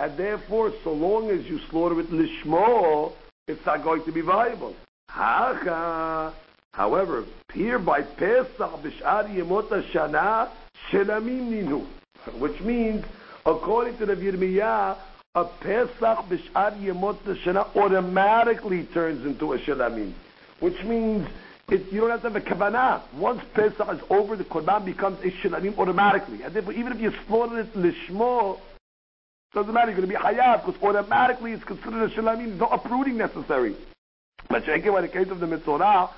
[0.00, 3.12] and therefore, so long as you slaughter it lishmo,
[3.46, 4.74] it's not going to be viable.
[6.72, 10.50] However, here by Pesach b'shar yemot shana
[10.90, 11.86] shelamim ninu,
[12.40, 13.04] which means,
[13.46, 14.96] according to the Yirmiyah,
[15.36, 20.12] a Pesach b'shar yemot shana automatically turns into a shelamim,
[20.58, 21.24] which means
[21.68, 23.00] it, you don't have to have a kavanah.
[23.14, 26.42] Once Pesach is over, the korban becomes a shilanim automatically.
[26.42, 28.58] And therefore, even if you slaughter it lishmo,
[29.54, 29.92] doesn't matter.
[29.92, 32.22] You're going to be hayav because automatically it's considered a.
[32.22, 33.76] There's no uprooting necessary.
[34.48, 36.10] But check it by the case of the mitzvah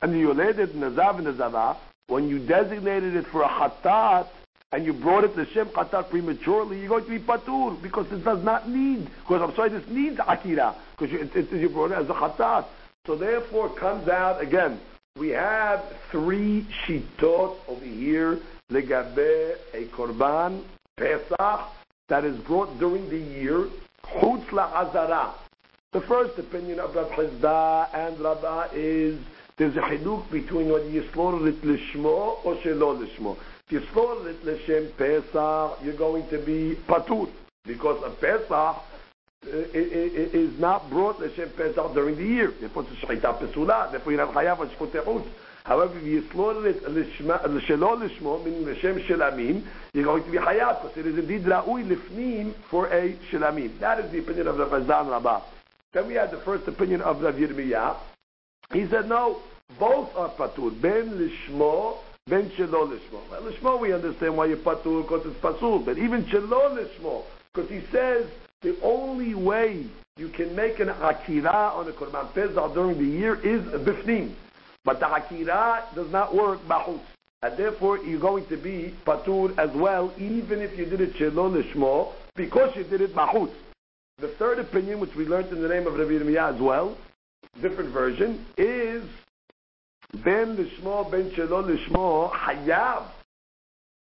[0.00, 4.28] and the yoledet nazav and nazava, when you designated it for a chatat
[4.74, 8.24] and you brought it to Shem chatat prematurely, you're going to be patur because it
[8.24, 9.08] does not need.
[9.20, 12.12] Because I'm sorry, this needs akira because you, it, it, you brought it as a
[12.12, 12.66] chatat.
[13.06, 14.80] So therefore comes out again,
[15.16, 18.40] we have three shitot over here,
[18.72, 20.64] legabe a korban,
[20.96, 21.60] Pesach,
[22.08, 23.68] that is brought during the year,
[24.02, 25.34] chutz la'azara.
[25.92, 29.20] The first opinion of Rav Chizda and Rabbah is
[29.56, 33.38] there's a chiluk between whether you slaughter it lishmo or shelo lishmo.
[33.66, 37.30] If you slaughter it l'shem Pesach, you're going to be patur
[37.64, 38.82] because a Pesach
[39.46, 42.52] uh, is not brought L'Shem Pesach during the year.
[42.60, 43.90] Therefore, it's a Pesula.
[43.90, 45.26] Therefore, you have Chayav on Shchut
[45.64, 50.96] However, if you it L'Shelo L'Shmo, meaning L'Shem Shelamim, you're going to be Chayav, because
[50.96, 53.78] it is indeed Ra'ui Lifnim for a Shelamim.
[53.80, 55.42] That is the opinion of the Fazdan Rabbah.
[55.92, 57.96] Then we had the first opinion of Rav Yirmiyah.
[58.72, 59.40] He said, no,
[59.78, 60.80] both are Patur.
[60.80, 63.62] Ben Lishmo, Ben Shelo Lishmo.
[63.62, 65.84] Well, we understand why you're Patur, because it's Pasul.
[65.84, 68.24] But even Shelo Lishmo, because he says,
[68.62, 73.34] the only way you can make an akira on a korban pesach during the year
[73.34, 74.34] is bifnim.
[74.86, 77.00] But the akira does not work bahut.
[77.42, 81.62] And therefore, you're going to be patur as well, even if you did it shelon
[81.62, 83.52] lishmo, because you did it bahut.
[84.16, 86.96] The third opinion, which we learned in the name of Rabbi Yirmiyah as well,
[87.60, 89.04] different version, is
[90.22, 93.06] ben lishmo, ben shelon lishmo, hayav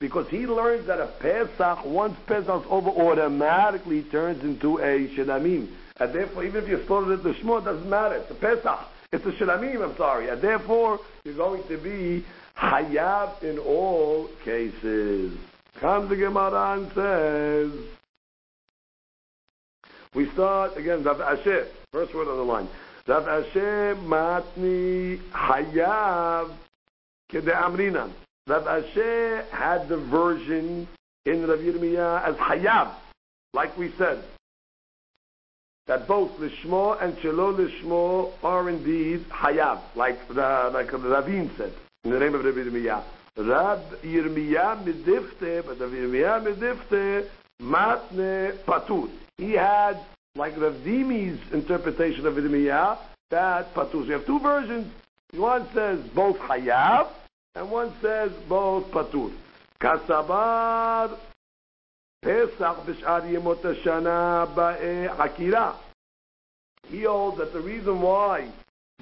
[0.04, 5.70] because he learns that a Pesach, once Pesach is over, automatically turns into a Shelamim.
[5.98, 8.16] And therefore, even if you slaughter it the Shmo, it doesn't matter.
[8.16, 8.80] It's a Pesach.
[9.14, 10.28] It's a Shelamim, I'm sorry.
[10.28, 12.26] And therefore, you're going to be
[12.58, 15.38] Hayab in all cases.
[15.80, 17.72] Comes the Gemara and says,
[20.14, 22.68] we start again, Ashi, first word on the line.
[23.06, 26.52] Rav Ashi matni Hayab
[27.32, 28.12] kede amrinan.
[28.48, 30.88] Rav Ashi had the version
[31.26, 32.94] in Rav Yirmiyah as Hayab,
[33.54, 34.24] like we said.
[35.88, 41.74] That both Lishmo and Shelo Lishmo are indeed Hayab, like the, like the Ravin said,
[42.06, 43.04] in the name of Rav Yirmiyah.
[43.36, 47.28] Rav Yirmiyah Medifte, but Rav Yirmiyah Medifte,
[47.62, 49.10] Matne Patur.
[49.38, 50.00] He had,
[50.36, 52.98] like Rav Dimi's interpretation of Yirmiyah,
[53.30, 53.92] that Patur.
[53.92, 54.92] So you have two versions.
[55.36, 57.10] One says both Hayab,
[57.54, 59.32] and one says both patur.
[59.80, 61.18] Kasabar
[62.24, 65.76] Pesach b'shar yemot hashana ba'akira.
[66.88, 68.50] He holds that the reason why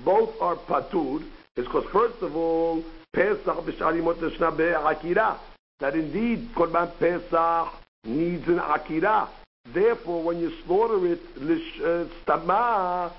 [0.03, 1.23] both are patur
[1.55, 5.37] is because first of all, Pesach b'shar yemot hashana ba'akira.
[5.79, 9.29] That indeed, Korban Pesach needs an akira.
[9.65, 13.11] Therefore, when you slaughter it, uh, stama,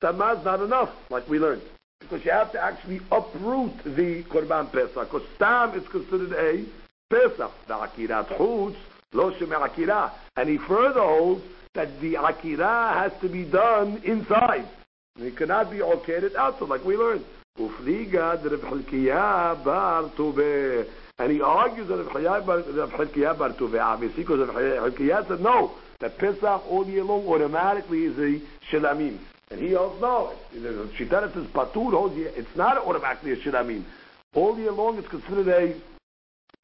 [0.00, 1.62] stama is not enough, like we learned.
[2.00, 5.10] Because you have to actually uproot the Korban Pesach.
[5.10, 6.64] Because stam is considered a
[7.10, 7.52] Pesach.
[7.66, 8.76] The akirat chutz,
[9.12, 10.12] lo akira.
[10.36, 11.42] And he further holds
[11.74, 14.68] that the akira has to be done inside.
[15.18, 17.24] It cannot be located outside, like we learned.
[17.58, 18.38] Ufliga
[19.64, 20.10] bar
[21.20, 26.16] and he argues that Rav Hilkiah bar Tuveh, obviously, because Rav Hilkiah said no, that
[26.18, 29.18] Pesach all year long automatically is a Shilamim.
[29.50, 30.32] And he holds no.
[30.54, 33.82] Shitarat says Patur holds it's not automatically a Shilamim.
[34.34, 35.74] All year long it's considered a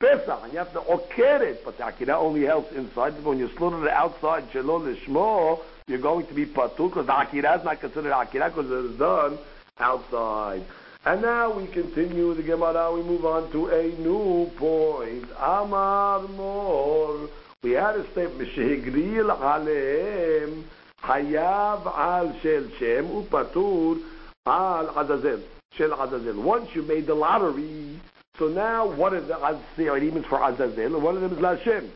[0.01, 3.25] Pesach, and you have to okir it, but Akira only helps inside.
[3.25, 7.59] When you slaughter it outside, Shalom Lishmo, you're going to be Patur, because the Akira
[7.59, 9.39] is not considered Akira, because it is done
[9.79, 10.65] outside.
[11.07, 12.93] And now we continue the Gemara.
[12.93, 15.27] We move on to a new point.
[15.39, 17.29] Amar Mor.
[17.65, 18.51] We had a statement.
[18.51, 20.65] Shehigril Aleem
[21.03, 24.03] Hayav Al Shel Shem Upatur
[24.47, 25.41] Al Azazel.
[25.73, 26.43] Shel Azazel.
[26.43, 27.99] Once you made the lottery,
[28.39, 31.89] so now what are the Azazelim for Azazel, and one of them is Lashem.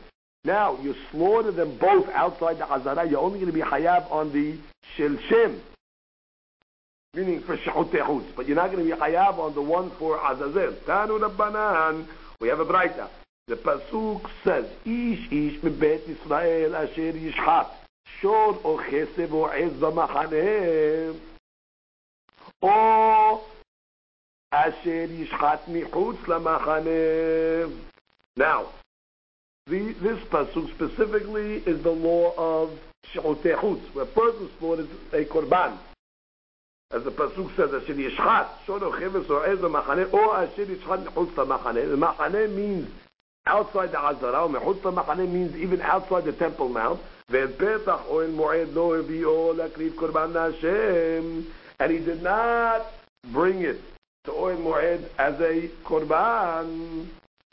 [0.43, 3.07] Now you slaughter them both outside the Azara.
[3.07, 4.57] You're only going to be Hayav on the
[4.97, 5.61] Shel Shem
[7.15, 8.23] meaning for shahut tehut.
[8.35, 10.73] But you're not going to be hayab on the one for azazel.
[10.85, 12.05] Tanu rabbanan.
[12.39, 13.09] We have a braita.
[13.49, 17.71] The pasuk says, "Ish ish mebet Yisrael asher yishchat
[18.21, 21.19] shor o chesed o ez b'machaneh
[22.61, 23.43] o
[24.51, 27.75] asher yishchat michutz lamachaneh."
[28.37, 28.67] Now,
[29.65, 32.79] the, this pasuk specifically is the law of
[33.11, 35.75] shahut tehut, where a person slaughters a korban
[36.91, 41.33] as the pasuk says, "Asher yishchat shono cheves or ez machane or asher yishchat mechutz
[41.33, 42.87] machane." The machane means
[43.49, 44.47] outside the azara.
[44.47, 47.01] Mechutz machane means even outside the temple mount.
[47.31, 51.47] Ve'petach oil moed lo hebio lakriv korban Hashem,
[51.79, 52.85] and he did not
[53.33, 53.79] bring it
[54.25, 57.07] to oil moed as a korban.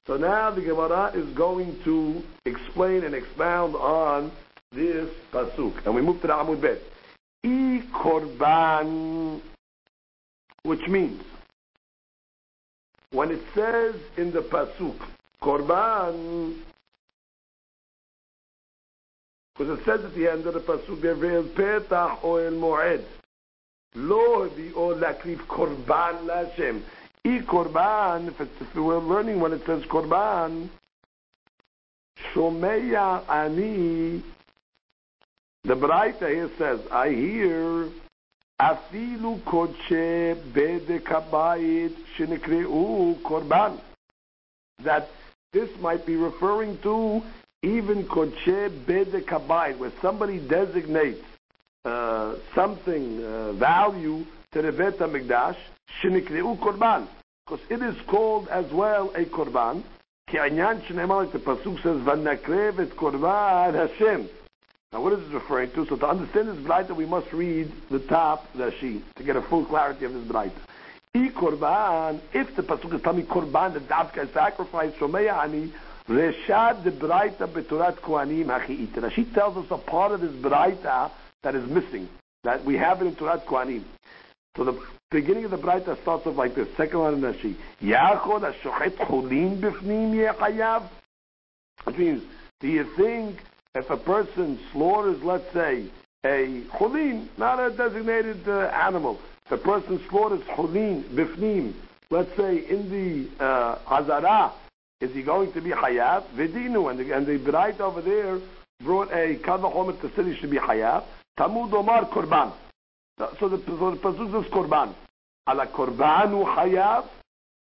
[0.07, 4.31] So now the Gemara is going to explain and expound on
[4.73, 6.79] this pasuk, and we move to the Amud Bet
[7.45, 9.41] E korban,
[10.63, 11.23] which means
[13.11, 14.97] when it says in the pasuk
[15.47, 16.57] korban,
[19.55, 23.05] because it says at the end of the pasuk there petach oel moed
[23.95, 24.51] lo
[24.83, 26.83] o lakrif korban lashem
[27.25, 30.69] i korban if, if we're learning when it says korban
[32.33, 34.23] shomeya ani
[35.67, 37.89] the Braita here says, I hear
[38.61, 43.81] Afilu kodshe bede kabayit shenekreu korban.
[44.85, 45.09] That
[45.53, 47.23] this might be referring to
[47.63, 51.25] even koche bedek habayit, where somebody designates
[51.85, 55.57] uh, something uh, value to the Bet Hamikdash,
[56.03, 57.09] shenikneu korban,
[57.45, 59.83] because it is called as well a korban.
[60.29, 60.83] כי העניין
[61.33, 64.29] the pasuk says, ונקרב את korban Hashem.
[64.93, 65.87] Now what is it referring to?
[65.87, 69.65] So to understand this Braita, we must read the top, Rashi, to get a full
[69.65, 70.59] clarity of this Braita.
[71.31, 75.73] Korban, if the pasuk is telling me korban, the davka sacrifice, shomeya ani,
[76.09, 79.13] reshad the Braita beturat kohanim hachi'it.
[79.13, 81.11] She tells us a part of this Braita
[81.43, 82.09] that is missing,
[82.43, 83.85] that we have it in Turat Kohanim.
[84.57, 86.69] So the beginning of the Braita starts off like this.
[86.77, 87.55] Second one in Rashi.
[87.81, 90.89] Yachod ha-shochet chulin bifnim yechayav.
[91.85, 92.25] Which means,
[92.59, 93.37] do you think
[93.77, 95.89] if a person slaughters, let's say,
[96.25, 101.73] a chulin, not a designated uh, animal, a person slaughters chulin, bifnim,
[102.11, 104.53] let's say in the uh, azara,
[105.01, 106.25] is he going to be hayab?
[106.35, 108.41] Vidinu, and the, and the bride over there
[108.83, 111.05] brought a kavachomet to say he should be hayab.
[111.39, 112.53] Tamud omar korban.
[113.19, 114.95] So the, so the pasuk is korban.
[115.47, 117.09] Ala korbanu hayab.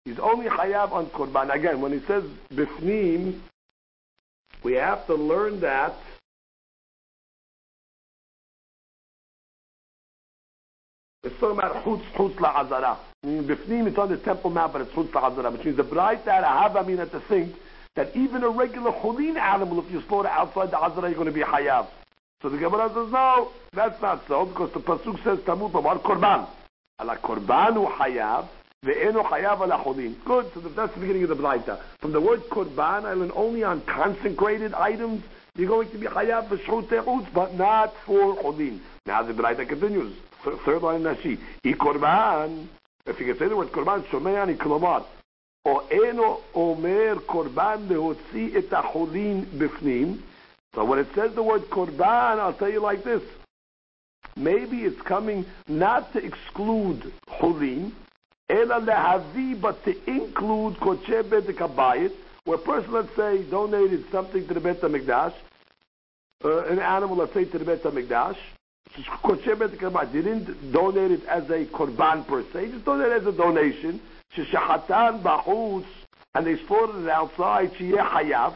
[0.05, 1.53] He's only hayab on korban.
[1.53, 3.39] Again, when he says bifnim,
[4.63, 5.95] we have to learn that
[11.23, 12.97] it's talking about chutz chutz la'azara.
[13.25, 16.43] Bifnim, it's on the temple mount, but it's chutz la'azara, which means the bright that
[16.43, 17.55] I mean, to think
[17.95, 21.31] that even a regular chulin animal, if you slaughter outside the azara, you're going to
[21.31, 21.87] be hayav.
[22.41, 26.47] So the Gemara says, no, that's not so, because the pasuk says, tamut omar korban.
[26.99, 28.47] Ala korbanu hayav,
[28.83, 30.15] Ve'eno chayav ala cholin.
[30.25, 30.51] Good.
[30.53, 31.79] So that's the beginning of the Braita.
[32.01, 35.23] From the word korban, I learn only on consecrated items.
[35.55, 38.79] you're going to be chayav b'shchut te'utz, but not for chodin.
[39.05, 40.13] Now the Braita continues
[40.64, 41.38] Third line Nashi.
[41.64, 42.68] I korban.
[43.06, 45.04] If you can say the word korban, shomei ani klomar.
[45.66, 50.16] או אינו אומר קורבן להוציא את החולין בפנים.
[50.74, 53.22] So when it says the word korban, I'll tell you like this.
[54.36, 57.92] Maybe it's coming not to exclude chulin,
[58.48, 62.12] ela lehavi, but to include koche bet kabayit,
[62.44, 65.34] where a person, let's say, donated something to the Bet HaMikdash,
[66.44, 68.36] uh, an animal, let's say, to the Bet HaMikdash, koche bet kabayit,
[70.12, 74.00] didn't donate it as a korban per se, just donated it as a donation,
[74.36, 75.86] sheshachatan ba'utz,
[76.34, 78.54] and they slaughtered it outside, shiyeh hayav,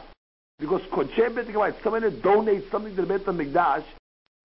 [0.58, 3.84] because koche bet kabayit, someone that donates something to the Bet HaMikdash,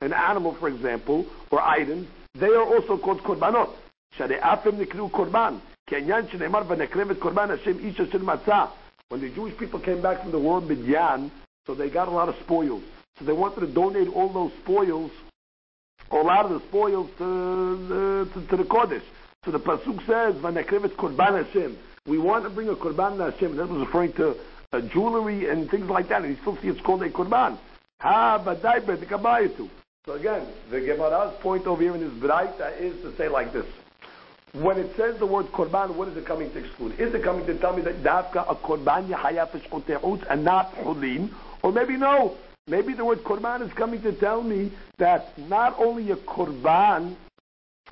[0.01, 3.69] an animal, for example, or items, they are also called korbanot.
[4.17, 5.53] שהרעפם נקראו קורבן,
[5.87, 8.65] כעניין שנאמר ונקרב את קורבן השם איש אשר מצא.
[9.09, 11.31] When the Jewish people came back from the war in Midian,
[11.65, 12.83] so they got a lot of spoils.
[13.19, 15.11] So they wanted to donate all those spoils,
[16.12, 19.02] all out of the spoils to, the, to, to the Kodesh.
[19.44, 21.76] So the Pasuk says, Vanakrivet Korban Hashem.
[22.06, 23.56] We want to bring a Korban Hashem.
[23.56, 24.36] That was referring to
[24.72, 26.22] uh, jewelry and things like that.
[26.22, 27.58] And you still see it's called a Korban.
[28.00, 29.68] Ha, badai, bedikabayitu.
[30.04, 33.66] So again, the Gemara's point over here in this Braita is to say like this.
[34.52, 37.00] When it says the word korban, what is it coming to exclude?
[37.00, 41.30] Is it coming to tell me that dafka a korban yahayaf and not hulin?
[41.62, 42.36] Or maybe no,
[42.68, 47.16] Maybe the word korban is coming to tell me that not only a korban,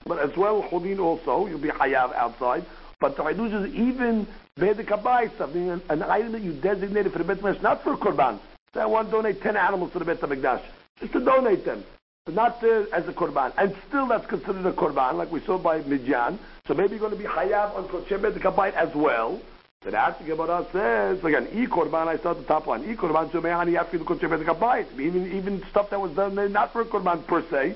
[0.07, 2.65] but as well chulin also, you'll be hayav outside.
[3.01, 7.63] But the Hadush is even Vedikabai, something, an, item that you designated for the Bet
[7.63, 8.39] not for korban.
[8.73, 10.63] Say I want to donate 10 animals to the Bet HaMikdash.
[11.01, 11.83] Just to donate them
[12.29, 15.81] not uh, as a korban, and still that's considered a korban, like we saw by
[15.81, 16.39] Midian.
[16.69, 19.41] So maybe you're going to be hayav on kochebet kabayit as well.
[19.83, 22.07] The Gemara says again, e korban.
[22.07, 22.85] I saw the top one.
[22.85, 24.93] E korban so mehani after the kochebet kabayit.
[25.01, 27.75] Even even stuff that was done not for korban per se,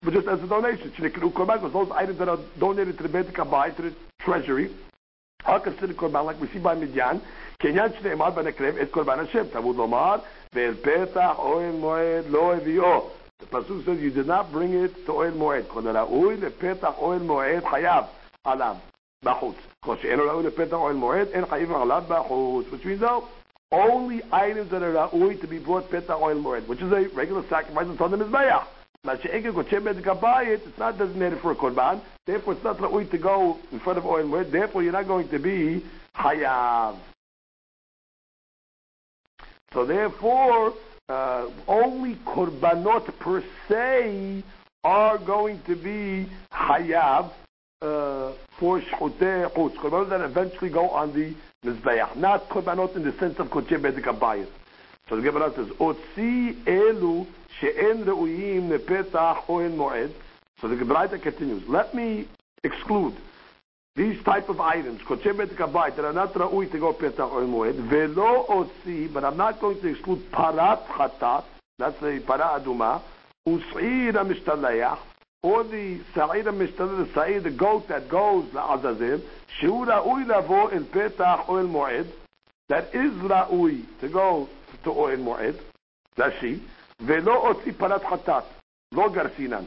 [0.00, 0.92] but just as a donation.
[0.92, 4.70] Shnikru korban because those items that are donated to the bet kabayit to the treasury
[5.44, 7.20] are considered korban, like we see by Midian.
[7.60, 9.48] Kenyan shneimar benekrev et korban Hashem.
[9.48, 10.22] Tavud lomar
[10.54, 13.10] ve'el petach oel moed lo evio.
[13.40, 15.66] The pasuk says you did not bring it to oil moed.
[15.66, 18.06] Kol ra'ui lepetach oil moed chayav
[18.46, 18.78] alav
[19.24, 19.56] b'chutz.
[19.82, 22.70] Kol she'en ra'ui lepetach oil moed en chayiv alav b'chutz.
[22.70, 23.28] Which means though
[23.72, 27.42] only items that are ra'ui to be brought petach oil moed, which is a regular
[27.48, 28.66] sacrifice on the mizbeach.
[29.06, 34.06] It's not designated for a korban, therefore it's not ra'ui to go in front of
[34.06, 34.50] oil moed.
[34.50, 35.84] Therefore you're not going to be
[36.16, 36.96] hayav.
[39.72, 40.74] So therefore
[41.08, 44.42] uh, only korbanot per se
[44.84, 47.32] are going to be hayav
[48.58, 49.76] for shchutei chutz.
[49.76, 54.46] Korbanot that eventually go on the mizbeach, not korbanot in the sense of kodesh bedek
[55.08, 57.26] So the Gemara says, "Otzi elu
[57.58, 60.12] she'en reuyim nepetach ohen moed."
[60.60, 61.68] So the Gemara continues.
[61.68, 62.26] Let me
[62.62, 63.14] exclude
[63.96, 67.74] these type of items, kochebet kabayit, that are not ra'ui to go petach or moed,
[67.74, 71.44] velo otzi, but I'm not going to exclude parat chatat,
[71.78, 73.02] that's the para aduma,
[73.46, 74.98] us'ir mishtaleach,
[75.44, 79.20] or the mishtaleach, the sa'ir, the goat that goes la'azazim,
[79.60, 82.06] shu ra'ui lavo el petach or moed,
[82.70, 84.48] that is ra'ui to go
[84.82, 85.54] to oil moed,
[86.16, 86.62] that's she,
[86.98, 88.44] velo otzi parat chatat,
[88.92, 89.66] lo garsinan.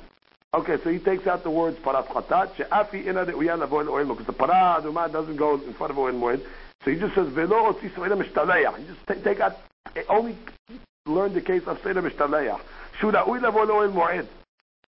[0.55, 4.25] Okay, so he takes out the words parat chatat she'afi ina de'uyan avoid oil because
[4.25, 6.43] the para aduma doesn't go in front of oil moed.
[6.83, 8.75] So he just says velo otzi so'eda mishtaleya.
[8.79, 9.57] he just take out
[10.09, 10.35] only
[11.05, 12.59] learn the case of mishtaleya.
[12.99, 14.27] Shuda uy avoid oil moed.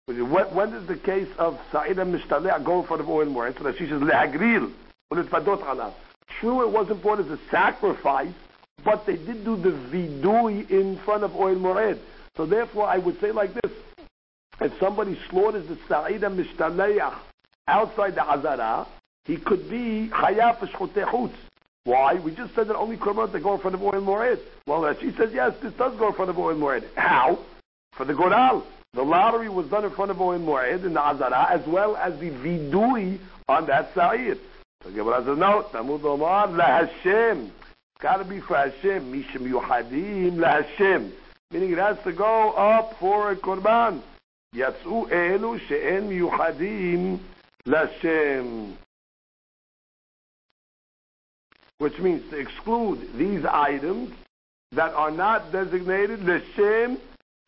[0.08, 3.58] When, is the case of Sa'ida Mishtaleya go in front of oil moed?
[3.58, 4.72] So that she says lehagril
[5.12, 5.92] uletfadot alav.
[6.40, 8.32] True, it wasn't brought as a sacrifice,
[8.82, 11.98] but they did do the vidui in front of oil moed.
[12.38, 13.72] So therefore, I would say like this:
[14.62, 17.14] if somebody slaughters the Sa'ida Mishtaleach
[17.66, 18.86] outside the Hazara,
[19.26, 21.34] he could be Chayav Shchotechutz.
[21.84, 22.14] Why?
[22.14, 24.40] We just said that only Korbanot that go in front of Oil Moed.
[24.66, 26.84] Well, she says, yes, this does go in front of Oil Moed.
[26.96, 27.38] How?
[27.92, 28.64] For the Goral.
[28.94, 32.18] The lottery was done in front of Oin Mu'ed in the Azara, as well as
[32.18, 33.18] the vidui
[33.48, 34.38] on that Sa'id.
[34.82, 37.46] So Gemara says, no, Tamud Omar, La Hashem.
[37.46, 39.12] It's got to be for Hashem.
[39.12, 41.12] Mishim Yuhadim, La Hashem.
[41.50, 44.02] Meaning it has to go up for a Qurban.
[44.54, 47.18] Yatsu Elu She'en Yuhadim,
[47.66, 48.76] La Hashem.
[51.78, 54.12] Which means to exclude these items
[54.72, 56.98] that are not designated Lashem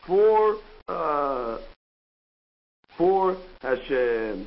[0.07, 0.57] for
[0.91, 1.59] uh,
[2.97, 4.47] for Hashem.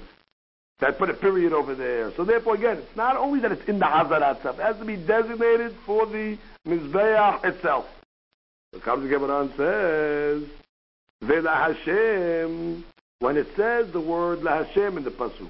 [0.82, 2.12] I put a period over there.
[2.18, 4.86] So therefore, again, it's not only that it's in the Hazarat itself; it has to
[4.86, 6.38] be designated for the
[6.68, 7.86] Mizbeach itself.
[8.74, 10.44] The Gemara and says,
[11.22, 12.84] Vela Hashem,
[13.20, 15.50] when it says the word La Hashem in the Pasuk,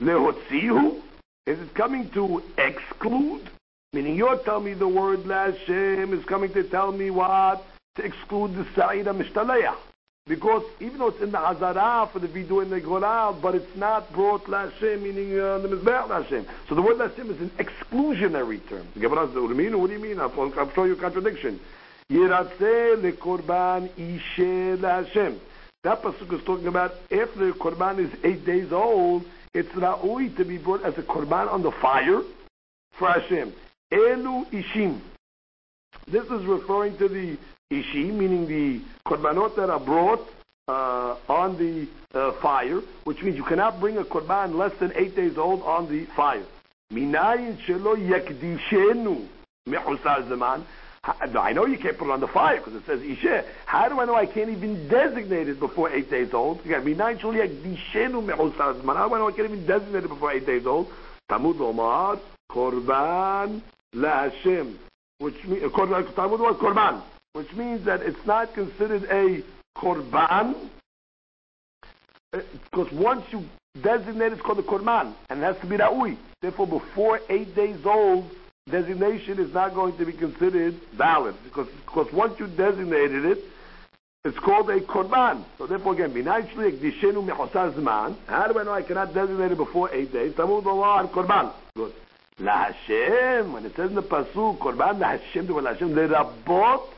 [0.00, 1.02] Lehotzihu,
[1.46, 3.50] is it coming to exclude?
[3.92, 7.62] Meaning you're telling me the word La Hashem is coming to tell me what?
[7.96, 9.76] To exclude the Sa'ira Mishtaleah.
[10.26, 13.76] Because even though it's in the Hazara for the Vidu and the Goral, but it's
[13.76, 16.46] not brought Lashem, meaning uh, the Mizbeach Lashem.
[16.66, 18.86] So the word Lashem is an exclusionary term.
[18.94, 20.18] What do you mean?
[20.18, 21.60] I'll, show you a contradiction.
[22.10, 25.38] Yiratzeh lekorban ishe Lashem.
[25.82, 30.44] That pasuk is talking about if the korban is eight days old, it's ra'ui to
[30.46, 32.22] be brought as a korban on the fire
[32.92, 33.52] for Hashem.
[33.92, 35.00] Elu ishim.
[36.06, 37.36] This is referring to the
[37.70, 40.26] ishi, meaning the korbanot that are brought
[40.68, 41.88] uh, on the
[42.18, 45.88] uh, fire, which means you cannot bring a korban less than eight days old on
[45.88, 46.44] the fire.
[46.92, 49.26] Minayin shelo yakdishenu
[49.68, 50.64] mehusar zaman.
[51.06, 53.44] I know you can't put it on the fire because it says ishe.
[53.66, 56.64] How do I know I can't even designate it before eight days old?
[56.64, 58.96] Minayin shelo yakdishenu mehusar zaman.
[58.96, 60.88] How do I know I can't even designate it before eight days old?
[61.30, 62.18] Tamud Omar
[62.50, 63.60] korban
[63.94, 64.76] laHashem.
[65.18, 67.02] Which means Talmud was korban
[67.34, 69.42] which means that it's not considered a
[69.76, 70.70] korban,
[72.32, 73.44] uh, because once you
[73.82, 76.16] designate it's called a korban, and it has to be ra'ui.
[76.40, 78.30] Therefore, before eight days old,
[78.70, 83.38] designation is not going to be considered valid, because, because once you designated it,
[84.24, 85.44] it's called a korban.
[85.58, 88.16] So therefore, again, binayishli ekdishenu mechosar.
[88.26, 90.34] How do I know I cannot designate it before eight days?
[90.34, 91.52] Tamud Allah korban.
[91.74, 91.92] Good.
[92.38, 96.88] La Hashem, when it says in the pasuk, korban la Hashem, the Hashem, the rabot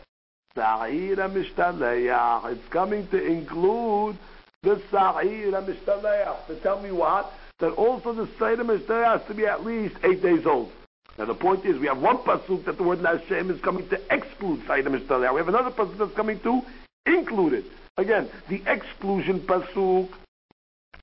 [0.56, 2.52] Mishtaleach.
[2.52, 4.16] It's coming to include
[4.62, 6.46] the Sa'ira Mishtaleach.
[6.48, 7.32] To tell me what?
[7.60, 10.70] That also the Sa'ira Mishtaleach has to be at least eight days old.
[11.18, 14.00] Now the point is, we have one pasuk that the word Hashem is coming to
[14.10, 15.32] exclude Sa'ira Mishtaleach.
[15.32, 16.62] We have another pasuk that's coming to
[17.06, 17.64] include it.
[17.96, 20.10] Again, the exclusion pasuk,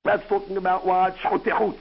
[0.04, 1.16] that's talking about what?
[1.16, 1.76] Shchotehut.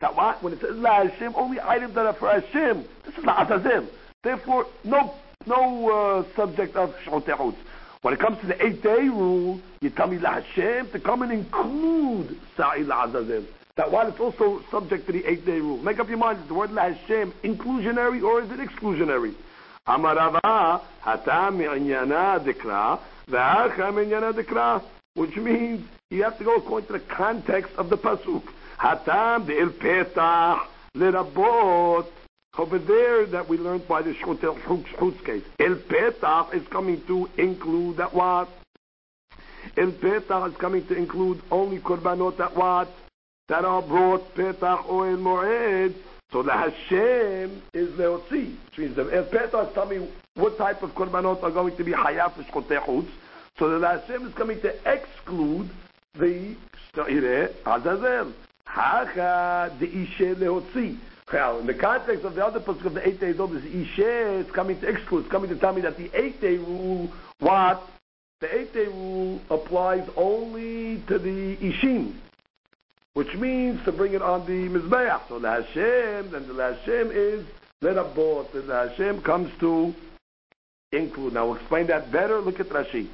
[0.00, 0.42] That what?
[0.42, 2.84] When it says La Hashem, only items that are for Hashem.
[3.04, 3.88] This is La Azazim.
[4.22, 5.14] Therefore, no
[5.46, 7.56] no uh, subject of Shotehut.
[8.02, 11.32] When it comes to the eight day rule, you tell me Hashem to come and
[11.32, 13.44] include Sa'il Azazel.
[13.76, 15.78] That while it's also subject to the eight day rule.
[15.78, 19.34] Make up your mind, is the word La Hashem inclusionary or is it exclusionary?
[19.86, 24.82] Amarava hatam mi'anyana dikra, v'acha mi'anyana dikra,
[25.14, 28.42] which means you have to go according to the context of the pasuk.
[28.78, 30.60] Hatam de'il petach
[30.94, 32.06] lerabot
[32.58, 34.40] over there that we learned by the Schutz
[35.24, 35.42] case.
[35.60, 38.48] El Petach is coming to include that what?
[39.76, 42.88] El Petach is coming to include only Korbanot that what?
[43.48, 45.94] That are brought Petach or El Moed.
[46.32, 50.90] So the Hashem is the Leotzi, which means El Petach is telling what type of
[50.90, 53.04] Korbanot are going to be Hayaf for
[53.58, 55.70] So the Hashem is coming to exclude
[56.18, 56.56] the
[56.94, 58.32] Sha'ire Azazel.
[58.64, 60.98] Hacha Ishe Leotzi.
[61.32, 64.40] Well, in the context of the other pasuk of the eight days old is Ishe,
[64.40, 67.10] it's coming to exclude, it's coming to tell me that the eight day rule,
[67.40, 67.82] what?
[68.40, 72.14] The eight day rule applies only to the Ishim,
[73.14, 75.28] which means to bring it on the Mizbeach.
[75.28, 77.44] So the Hashem, then the Hashem is
[77.80, 79.94] both, and the Hashem comes to
[80.92, 81.34] include.
[81.34, 82.40] Now we'll explain that better.
[82.40, 83.08] Look at Rashi.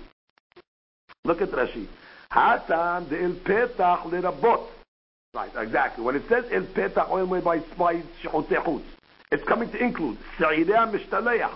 [1.24, 1.86] Look at Rashi.
[2.30, 4.66] Hatan the il petach lerabot.
[5.34, 6.04] Right, exactly.
[6.04, 8.02] When it says El Petach Oil by by
[9.30, 11.54] it's coming to include Sa'ideh Mishtaleach.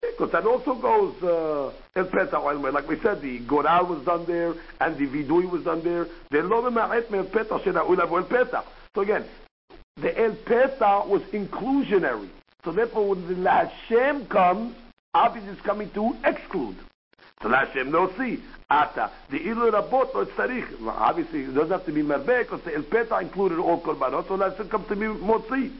[0.00, 4.26] Because that also goes uh, El Petach Oil Like we said, the Goral was done
[4.26, 6.08] there and the Vidui was done there.
[6.32, 8.64] The Lo Ma'et El Petach Shena Ulav El Petach.
[8.96, 9.24] So again,
[9.94, 12.28] the El Petach was inclusionary.
[12.64, 14.74] So therefore, when the Hashem comes,
[15.14, 16.74] obviously it's coming to exclude.
[17.41, 18.43] So Hashem no see.
[18.69, 19.11] Ata.
[19.29, 20.85] The ilu rabot or tzarich.
[20.85, 24.27] Obviously, it doesn't have to be merbeh because the el peta included all korbanot.
[24.27, 25.71] So Hashem comes to be motzi.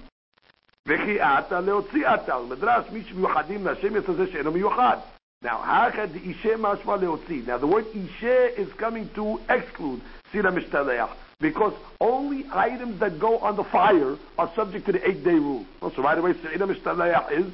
[0.87, 4.97] וכי עתה להוציא עתה, מדרש מי שמיוחדים להשם יעשה זה שאינו מיוחד.
[5.43, 7.45] Now, hakad the ishe mashma leotzi.
[7.45, 10.01] Now, the word ishe is coming to exclude
[10.31, 15.35] sira mishtaleach because only items that go on the fire are subject to the eight-day
[15.35, 15.65] rule.
[15.81, 17.53] So right away, sira mishtaleach is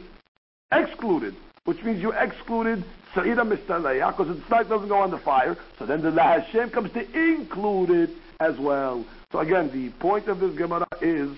[0.71, 1.35] excluded
[1.70, 2.82] which means you excluded
[3.14, 6.70] Sa'ira Mistalaya, because the tznak doesn't go on the fire, so then the La Hashem
[6.70, 8.10] comes to include it
[8.40, 9.04] as well.
[9.30, 11.30] So again, the point of this Gemara is,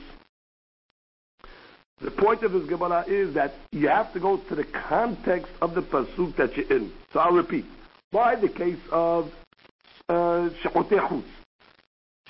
[2.00, 5.74] the point of this Gemara is that you have to go to the context of
[5.74, 6.90] the Pasuk that you're in.
[7.12, 7.66] So I'll repeat.
[8.10, 9.30] By the case of
[10.08, 11.22] uh, Shechotei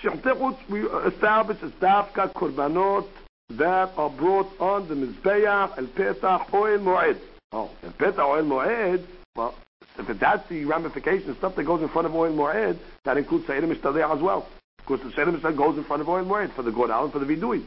[0.03, 0.69] Chutz.
[0.69, 3.07] we established as Dafka Korbanot
[3.51, 7.21] that are brought on the Mizbeach, El Petach, Oil Moed.
[7.53, 9.05] Oh, and Peta Oil Moed,
[9.37, 9.55] well,
[9.99, 13.67] if that's the ramification, stuff that goes in front of oil moed, that includes Seder
[13.67, 14.49] Mishtadeh as well.
[14.79, 17.13] Of course, the Seder Mishtadeh goes in front of oil moed for the Godal and
[17.13, 17.65] for the Vidui.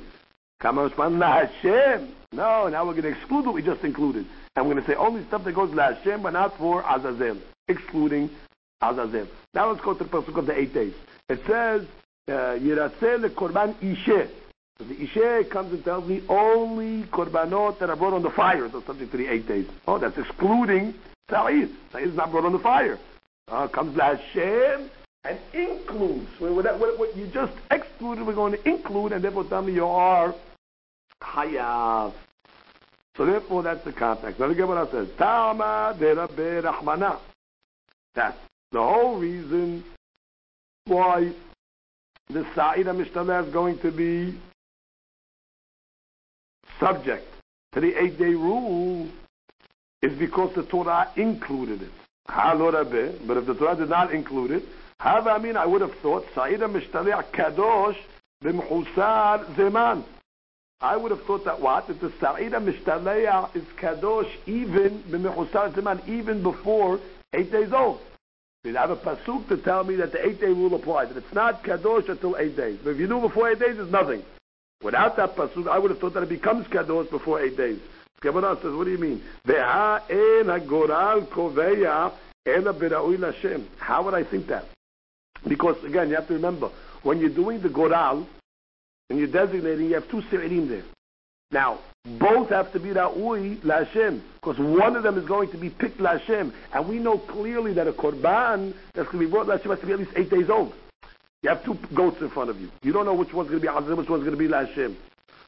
[0.59, 2.15] Kama La Hashem.
[2.31, 4.25] No, now we're going to exclude what we just included.
[4.55, 7.37] And we're going to say only stuff that goes La Hashem, but not for Azazel,
[7.67, 8.29] excluding
[8.81, 9.27] Azazel.
[9.53, 10.93] Now let's go to the pasuk of the eight days.
[11.29, 11.85] It says,
[12.27, 14.29] uh, Yiraseh le korban ishe.
[14.77, 18.65] So the Ishe comes and tells me only korbanot that are brought on the fire
[18.65, 19.67] are subject to the eight days.
[19.87, 20.93] Oh, that's excluding
[21.29, 21.69] Sa'id.
[21.91, 22.99] Sa'id is not brought on the fire.
[23.47, 24.89] Uh, comes La Hashem
[25.23, 26.27] and includes.
[26.39, 29.85] What, what, what, you just excluded, we're going to include, and therefore tell me you
[29.85, 30.35] are
[31.21, 32.13] Hayav.
[33.15, 34.39] So therefore, that's the context.
[34.41, 37.19] Now the Gemara says, Tama de Rabbi Rahmana.
[38.13, 38.37] That's
[38.71, 39.85] the whole reason
[40.85, 41.31] why
[42.29, 44.37] the Sa'id Mishnah is going to be
[46.79, 47.27] subject
[47.73, 49.07] to the eight-day rule
[50.01, 51.91] is because the Torah included it.
[52.27, 54.63] But if the Torah did not include it,
[54.99, 57.97] I mean, I would have thought Sa'id Mishtaleh Kadosh
[58.43, 60.03] b'mchusar zeman.
[60.81, 61.87] I would have thought that what?
[61.87, 66.99] That the Sa'ida Mishtaleya is Kadosh even zeman, even before
[67.33, 67.99] eight days old.
[68.63, 71.09] You have a pasuk to tell me that the eight day rule applies.
[71.09, 72.79] That it's not Kadosh until eight days.
[72.83, 74.23] But if you do before eight days, it's nothing.
[74.83, 77.79] Without that pasuk, I would have thought that it becomes Kadosh before eight days.
[78.21, 79.21] Gemara says, what do you mean?
[79.47, 80.01] How
[84.03, 84.65] would I think that?
[85.47, 86.69] Because again, you have to remember,
[87.03, 88.27] when you're doing the Goral,
[89.09, 90.83] and you're designating, you have two Se'irim there.
[91.51, 91.79] Now,
[92.19, 95.99] both have to be Ra'ui Lashem, because one of them is going to be picked
[95.99, 99.79] Lashem, and we know clearly that a Korban that's going to be brought Lashem has
[99.79, 100.73] to be at least eight days old.
[101.45, 102.71] You have two goats in front of you.
[102.81, 104.95] You don't know which one's going to be Azim, which one's going to be Lashem.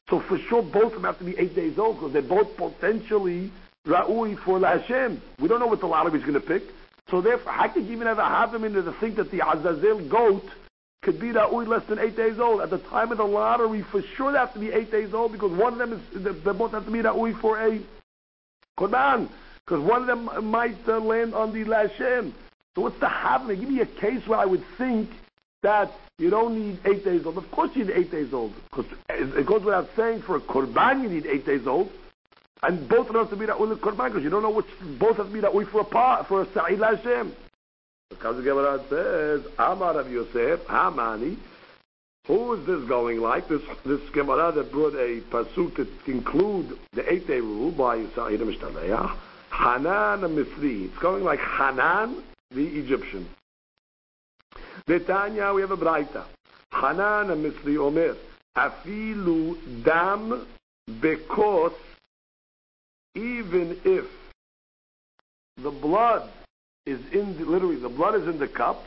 [0.08, 2.56] So for sure, both of them have to be eight days old, because they're both
[2.56, 3.50] potentially
[3.84, 5.18] Ra'ui for Lashem.
[5.40, 6.62] We don't know what the lottery is going to pick.
[7.10, 10.08] So therefore, how could you even ever have them into the think that the Azazel
[10.08, 10.44] goat
[11.02, 12.60] could be Ra'ui less than eight days old.
[12.60, 15.32] At the time of the lottery, for sure they have to be eight days old
[15.32, 17.80] because one of them is, they both have to be Ra'ui for a
[18.78, 19.28] Korban.
[19.66, 22.32] Because one of them might uh, land on the Lashem.
[22.76, 23.58] So what's the happening?
[23.58, 25.10] Give me a case where I would think
[25.62, 27.38] that you don't need eight days old.
[27.38, 28.52] Of course you need eight days old.
[28.70, 31.90] Because it goes without saying for a Korban you need eight days old.
[32.62, 34.66] And both of have to be Ra'ui Korban because you don't know which,
[34.98, 37.32] both have to be Ra'ui for a, pa, for a Sa'id Lashem.
[38.10, 41.36] Because the Gemara says, Amar of Yosef, Hamani,
[42.26, 43.48] who is this going like?
[43.48, 48.40] This this Gemara that brought a pasuk to conclude the eight day rule by Sa'id
[48.40, 49.16] Mishtaleach,
[49.50, 50.86] Hanan Misri.
[50.86, 53.28] It's going like Hanan, the Egyptian.
[54.88, 56.24] Netanya, we have a Braita.
[56.72, 58.16] Hanan Misri Omer,
[58.56, 60.46] Afilu Dam
[60.90, 61.74] Bekos,
[63.14, 64.06] even if
[65.62, 66.30] the blood
[66.86, 68.82] is in the, literally the blood is in the cup.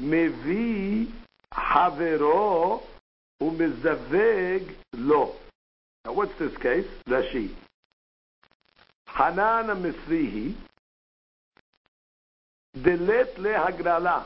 [0.00, 1.12] Mevi
[1.52, 2.82] havero
[3.42, 5.34] umezaveg lo.
[6.04, 6.86] Now what's this case?
[7.06, 7.50] Rashi.
[9.06, 10.54] Hanan Misrihi
[12.76, 14.24] Delet le hagrala.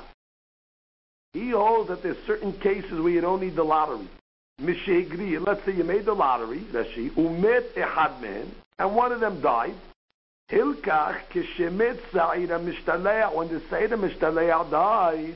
[1.33, 4.09] He holds that there's certain cases where you don't need the lottery.
[4.61, 9.41] Mishegri, let's say you made the lottery, Rashi, umet ehad men, and one of them
[9.41, 9.75] died.
[10.51, 15.35] Hilkach kishemet Sa'id Mishtaleah, when the Sa'id Mishtaleah died,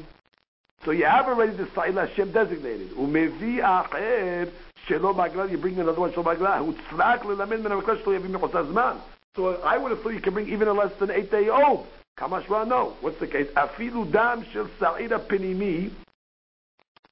[0.85, 2.91] so you have already the Sa'id Hashem designated.
[2.93, 4.51] Umevi acher
[4.89, 9.01] shelo bagla, you bring another one shelo bagla, utzrak lelamin min ha-mekdash shelo yavim mechot
[9.37, 11.87] So I would have thought you can bring even a less than eight day old.
[12.19, 12.97] Kamashra, no.
[13.01, 13.49] What's the case?
[13.57, 15.91] Afilu dam shel Sa'id pinimi,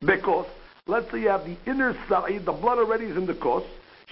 [0.01, 0.47] because
[0.87, 3.65] let's say you have the inner Sa'id, the blood already is in the kos,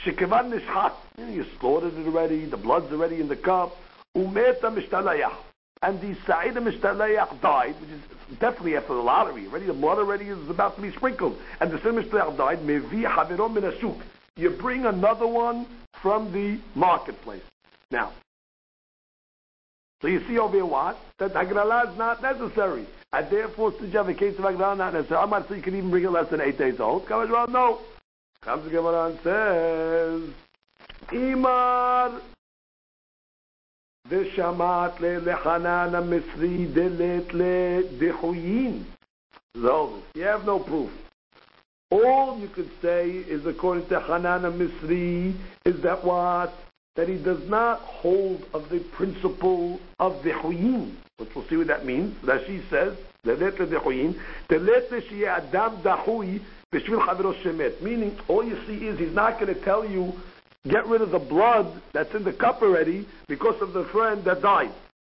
[0.04, 0.92] Shekevan nishchat.
[1.18, 2.44] You slaughtered it already.
[2.46, 3.72] The blood's already in the cup.
[4.16, 5.34] Umeta mishtalayach.
[5.82, 9.46] And the Sa'id mishtalayach died, which is definitely after the lottery.
[9.46, 11.36] Already the blood already is about to be sprinkled.
[11.60, 12.58] And the Sa'id mishtalayach died.
[12.60, 14.00] Mevi haverom min ashuk.
[14.36, 15.66] You bring another one
[16.00, 17.42] from the marketplace.
[17.90, 18.12] Now,
[20.01, 20.97] so you see over here what?
[21.19, 22.85] That Hagrala is not necessary.
[23.13, 25.63] And therefore, since you have a case of Hagrala not necessary, I'm not saying you
[25.63, 27.07] can even bring it less than eight days old.
[27.07, 27.79] Come on, no.
[28.41, 30.29] Comes the Gemara and says,
[31.11, 32.21] Imar
[34.09, 38.83] ושמעת לחנן המצרי דלת לדחוyin.
[39.55, 40.89] So, you have no proof.
[41.91, 46.51] All you could say is according to Hanan Misri is that what?
[46.98, 51.68] that he does not hold of the principle of the Dechuyin, which we'll see what
[51.68, 52.16] that means.
[52.26, 54.18] That she says, Delet Dechuyin,
[54.48, 54.90] Delet
[55.24, 56.40] Adam Dahui
[57.80, 60.12] Meaning, all you see is he's not going to tell you,
[60.68, 64.42] get rid of the blood that's in the cup already because of the friend that
[64.42, 64.72] died.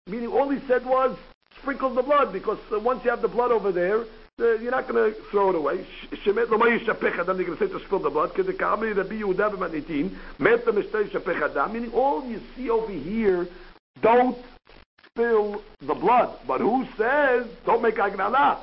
[0.06, 1.18] Meaning all he said was
[1.60, 4.04] sprinkle the blood because once you have the blood over there,
[4.41, 5.85] uh, you're not going to throw it away.
[6.25, 8.29] Shemet lo mayish shapecha then you're going to say to spill the blood.
[8.29, 11.73] Because the kamri Rabbi Yehuda b'manitin met the mishtei shapecha dam.
[11.73, 13.47] Meaning all you see over here,
[14.01, 14.37] don't
[15.05, 16.37] spill the blood.
[16.47, 18.59] But who says don't make agnala?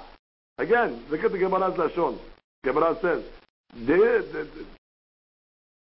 [0.59, 2.19] Again, look at the Gemara's lashon.
[2.63, 3.23] Gemara says,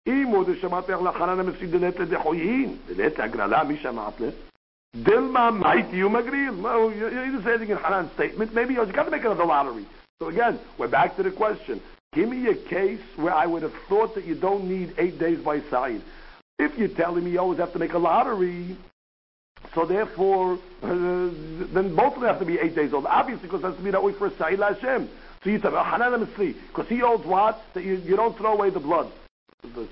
[0.07, 4.29] אימו דשמעת לחנן המסידנת לדחויין, ולעת הגרלה, מי שמעת לה?
[4.96, 6.48] Dilma might you agree?
[6.50, 8.54] Well, you're just adding in Hanan's statement.
[8.54, 9.86] Maybe you got to make another lottery.
[10.20, 11.82] So again, we're back to the question.
[12.12, 15.40] Give me a case where I would have thought that you don't need eight days
[15.40, 16.00] by side.
[16.60, 18.76] If you're telling me you always have to make a lottery,
[19.74, 23.06] so therefore, uh, then both of them have to be eight days old.
[23.06, 25.08] Obviously, because it has to be that way for a Sa'il Hashem.
[25.42, 27.60] So you tell me, Hanan because he holds what?
[27.74, 29.10] That you, you don't throw away the blood.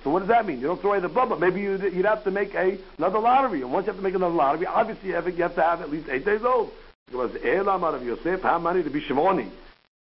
[0.04, 0.60] So what does that mean?
[0.60, 3.18] You don't throw away the blood, but maybe you'd, you'd have to make a, another
[3.18, 3.62] lottery.
[3.62, 5.80] And once you have to make another lottery, obviously you have, you have to have
[5.80, 6.70] at least eight days old.
[7.12, 9.50] Was Elam out of Yosef, how many to be Shimoni?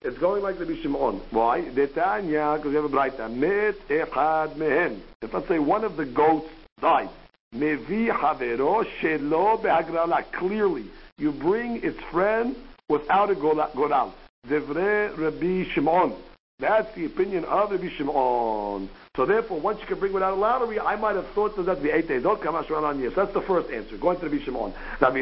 [0.03, 1.21] It's going like the Bishimon.
[1.31, 1.61] Why?
[1.61, 5.03] Detanya, because you have a bright Met echad mehen.
[5.21, 6.49] If let's say one of the goats
[6.81, 7.11] died,
[7.55, 10.25] mevi havero shelo behagrala.
[10.33, 10.87] Clearly,
[11.19, 12.57] you bring its friend
[12.89, 14.15] without a goral.
[14.49, 16.15] Devre Rabbi Shimon.
[16.59, 18.89] That's the opinion of Rabbi Shimon.
[19.21, 21.83] So therefore, once you can bring without a lottery, I might have thought that that'd
[21.83, 22.23] be eight days.
[22.23, 23.13] Don't come out on yes.
[23.15, 23.99] That's the first answer.
[23.99, 24.73] Going to Rabbi Shimon.
[24.99, 25.21] Rabbi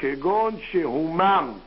[0.00, 1.60] kegon shehumam.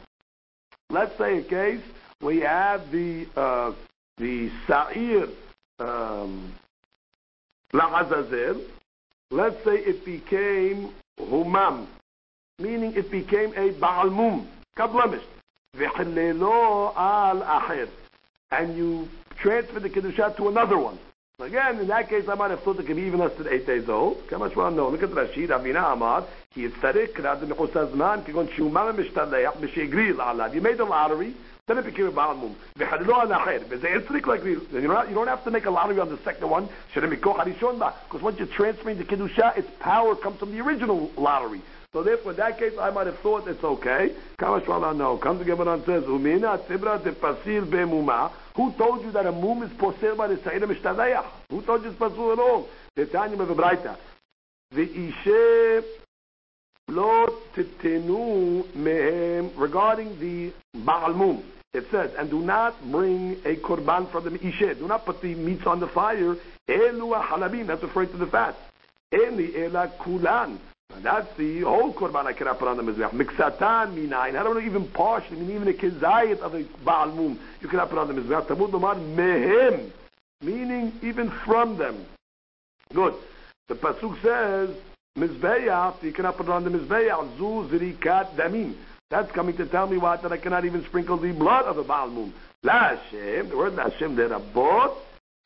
[0.90, 1.84] Let's say a case
[2.24, 3.74] we have the uh,
[4.18, 5.28] the sa'ir
[5.78, 6.56] um.
[7.72, 11.86] Let's say it became humam,
[12.58, 15.22] meaning it became a ba'almum, kablemished.
[15.76, 17.90] V'chilelo al acher.
[18.50, 19.08] And you
[19.40, 20.98] transfer the Kedusha to another one.
[21.41, 23.67] Again, in that case, I might have thought it could be even less than eight
[23.67, 24.29] days old.
[24.29, 24.89] כמה שבועיים no.
[24.89, 26.21] Look at Rashi, רבינה אמר,
[26.55, 30.51] כי יצטרך כרד מחוץ הזמן, כגון שאומה משתלח, משהגריל עליו.
[30.55, 31.33] You made a lottery,
[31.67, 32.37] then it became a בעל
[32.77, 34.61] וחדלו על אחר, וזה צריך להגריל.
[34.73, 37.91] You don't have to make a lottery on the second one, מכוח הראשון בה.
[38.09, 41.61] Because once you're transferring the Kedusha, its power comes from the original lottery.
[41.93, 44.15] So therefore, in that case, I might have thought it's okay.
[44.39, 45.19] Kama shvala no.
[45.19, 48.31] Comes the Gemara and says, Umina tibra de pasil be'muma.
[48.58, 51.24] Who told you that a mum is posel by the Sa'ira Mishtadayah?
[51.52, 52.68] Who told you it's pasul at all?
[52.96, 53.98] The Tanya of the
[54.72, 55.84] The Ishe
[56.88, 61.44] lo titenu mehem regarding the Baal mum.
[61.72, 64.80] It says, and do not bring a korban from the Ishe.
[64.80, 66.36] Do not put the meats on the fire.
[66.68, 67.68] Elu halabim.
[67.68, 68.56] That's referring to the fat.
[69.14, 70.60] Eli ela kulan.
[71.04, 73.12] That's the whole korban I cannot put on the mizbeach.
[73.12, 74.38] Miksatan minayin.
[74.38, 77.68] I don't know, even partially, I mean even a kizayit of a baal mum, you
[77.68, 78.48] cannot put on the mizbeach.
[78.48, 79.92] Tamud lomar mehem,
[80.42, 82.06] meaning even from them.
[82.94, 83.14] Good.
[83.68, 84.76] The pasuk says
[85.18, 87.38] mizbeach, you cannot put on the mizbeach.
[87.38, 88.74] Zu zirikat damim.
[89.10, 91.84] That's coming to tell me what that I cannot even sprinkle the blood of the
[91.84, 92.34] baal mum.
[92.64, 94.98] La Hashem, the word La Hashem there, abot.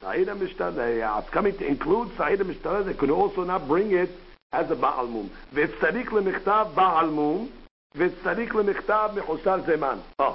[0.02, 1.20] Sa'ida mishtadeh.
[1.20, 2.86] It's coming to include Sa'ida mishtadeh.
[2.86, 4.10] They could also not bring it
[4.53, 5.29] as a בעל מום.
[5.53, 7.49] וצריך למכתב בעל מום,
[7.97, 9.99] וצריך למכתב מחוסר זמן.
[10.21, 10.35] Oh.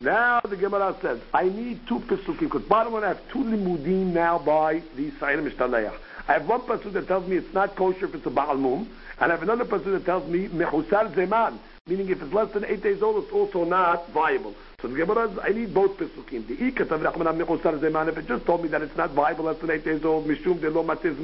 [0.00, 4.12] Now the Gemara says, I need two pesukim, because bottom one I have two limudim
[4.12, 5.92] now by the Sayyid Mishtaleach.
[6.28, 8.88] I have one pasuk that tells me it's not kosher if it's a Baal Mum,
[9.18, 12.64] and I have another pasuk that tells me mechusar zeman, meaning if it's less than
[12.66, 14.54] eight days old, it's also not viable.
[14.80, 16.46] So the Gemara says, I need both pesukim.
[16.46, 19.58] The ikatav rachman mechusar zeman, if it just told me that it's not viable less
[19.58, 21.16] than eight days old, mishum de lo matiz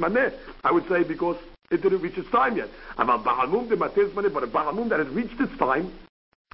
[0.65, 1.37] I would say because
[1.70, 2.68] it didn't reach its time yet.
[2.96, 5.92] But a Bahamum that has reached its time,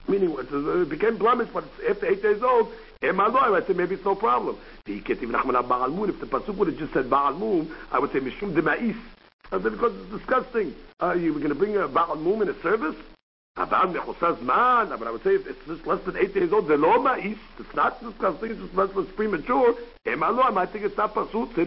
[0.08, 2.70] meaning it became blemished, but it's after eight days old,
[3.02, 4.58] I say maybe it's no problem.
[4.86, 8.96] If the Pasuk would have just said Baal I would say Mishum de Ma'is.
[9.50, 10.74] Because it's disgusting.
[11.00, 12.96] Uh, you going to bring a Baal in a service?
[13.54, 17.74] But I would say if it's less than eight days old, the law ma'is, it's
[17.74, 19.74] not disgusting, it's just less than premature.
[20.06, 21.64] I think it's not pasut So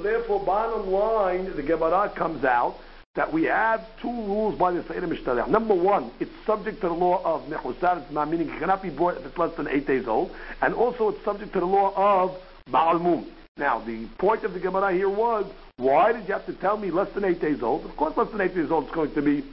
[0.00, 2.76] therefore, bottom line, the Gemara comes out
[3.14, 5.48] that we have two rules by the Sa'ir Mishtareh.
[5.48, 9.16] Number one, it's subject to the law of Mechosaz Man, meaning it cannot be brought
[9.16, 10.30] if it's less than eight days old,
[10.60, 12.36] and also it's subject to the law of
[12.70, 13.26] Baal Mum.
[13.56, 16.90] Now, the point of the Gemara here was, why did you have to tell me
[16.90, 17.86] less than eight days old?
[17.86, 19.44] Of course, less than eight days old is going to be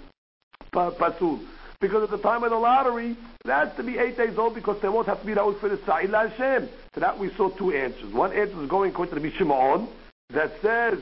[0.74, 1.39] pasul.
[1.80, 3.16] Because at the time of the lottery,
[3.46, 5.70] it has to be eight days old because there won't have to be out for
[5.70, 6.70] the Sa'il Hashem.
[6.96, 8.14] So that we saw two answers.
[8.14, 9.88] One answer is going according to the Shimon
[10.34, 10.99] that says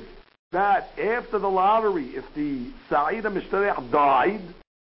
[0.52, 4.42] that after the lottery, if the Sa'id Mishtarech died,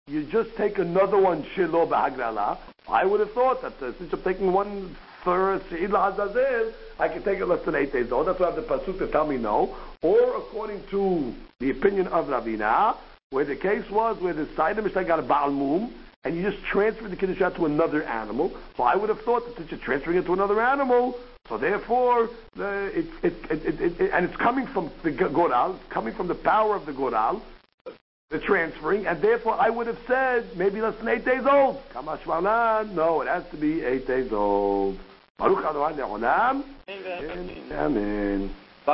[0.08, 2.58] you just take another one Shiloh Ba'agrala.
[2.90, 7.24] I would have thought that uh, since I'm taking one for Sa'id Hazazel, I can
[7.24, 8.28] take it less than eight days old.
[8.28, 9.76] That's why I have the Pasuk to tell me no.
[10.02, 12.98] Or according to the opinion of Ravina,
[13.30, 16.64] where the case was where the of Mishnah got a Baal Mum, and you just
[16.66, 18.52] transferred the Kiddush to another animal.
[18.76, 21.18] So I would have thought that since you're transferring it to another animal,
[21.50, 26.14] so therefore, the, it, it, it, it, and it's coming from the Goral, it's coming
[26.14, 27.42] from the power of the Goral,
[28.30, 31.82] the transferring, and therefore I would have said maybe less than eight days old.
[31.94, 34.98] Kamashmalan, no, it has to be eight days old.
[35.38, 36.64] Baruch Adonai Le'olam.
[36.88, 37.72] Amen.
[37.72, 38.56] Amen.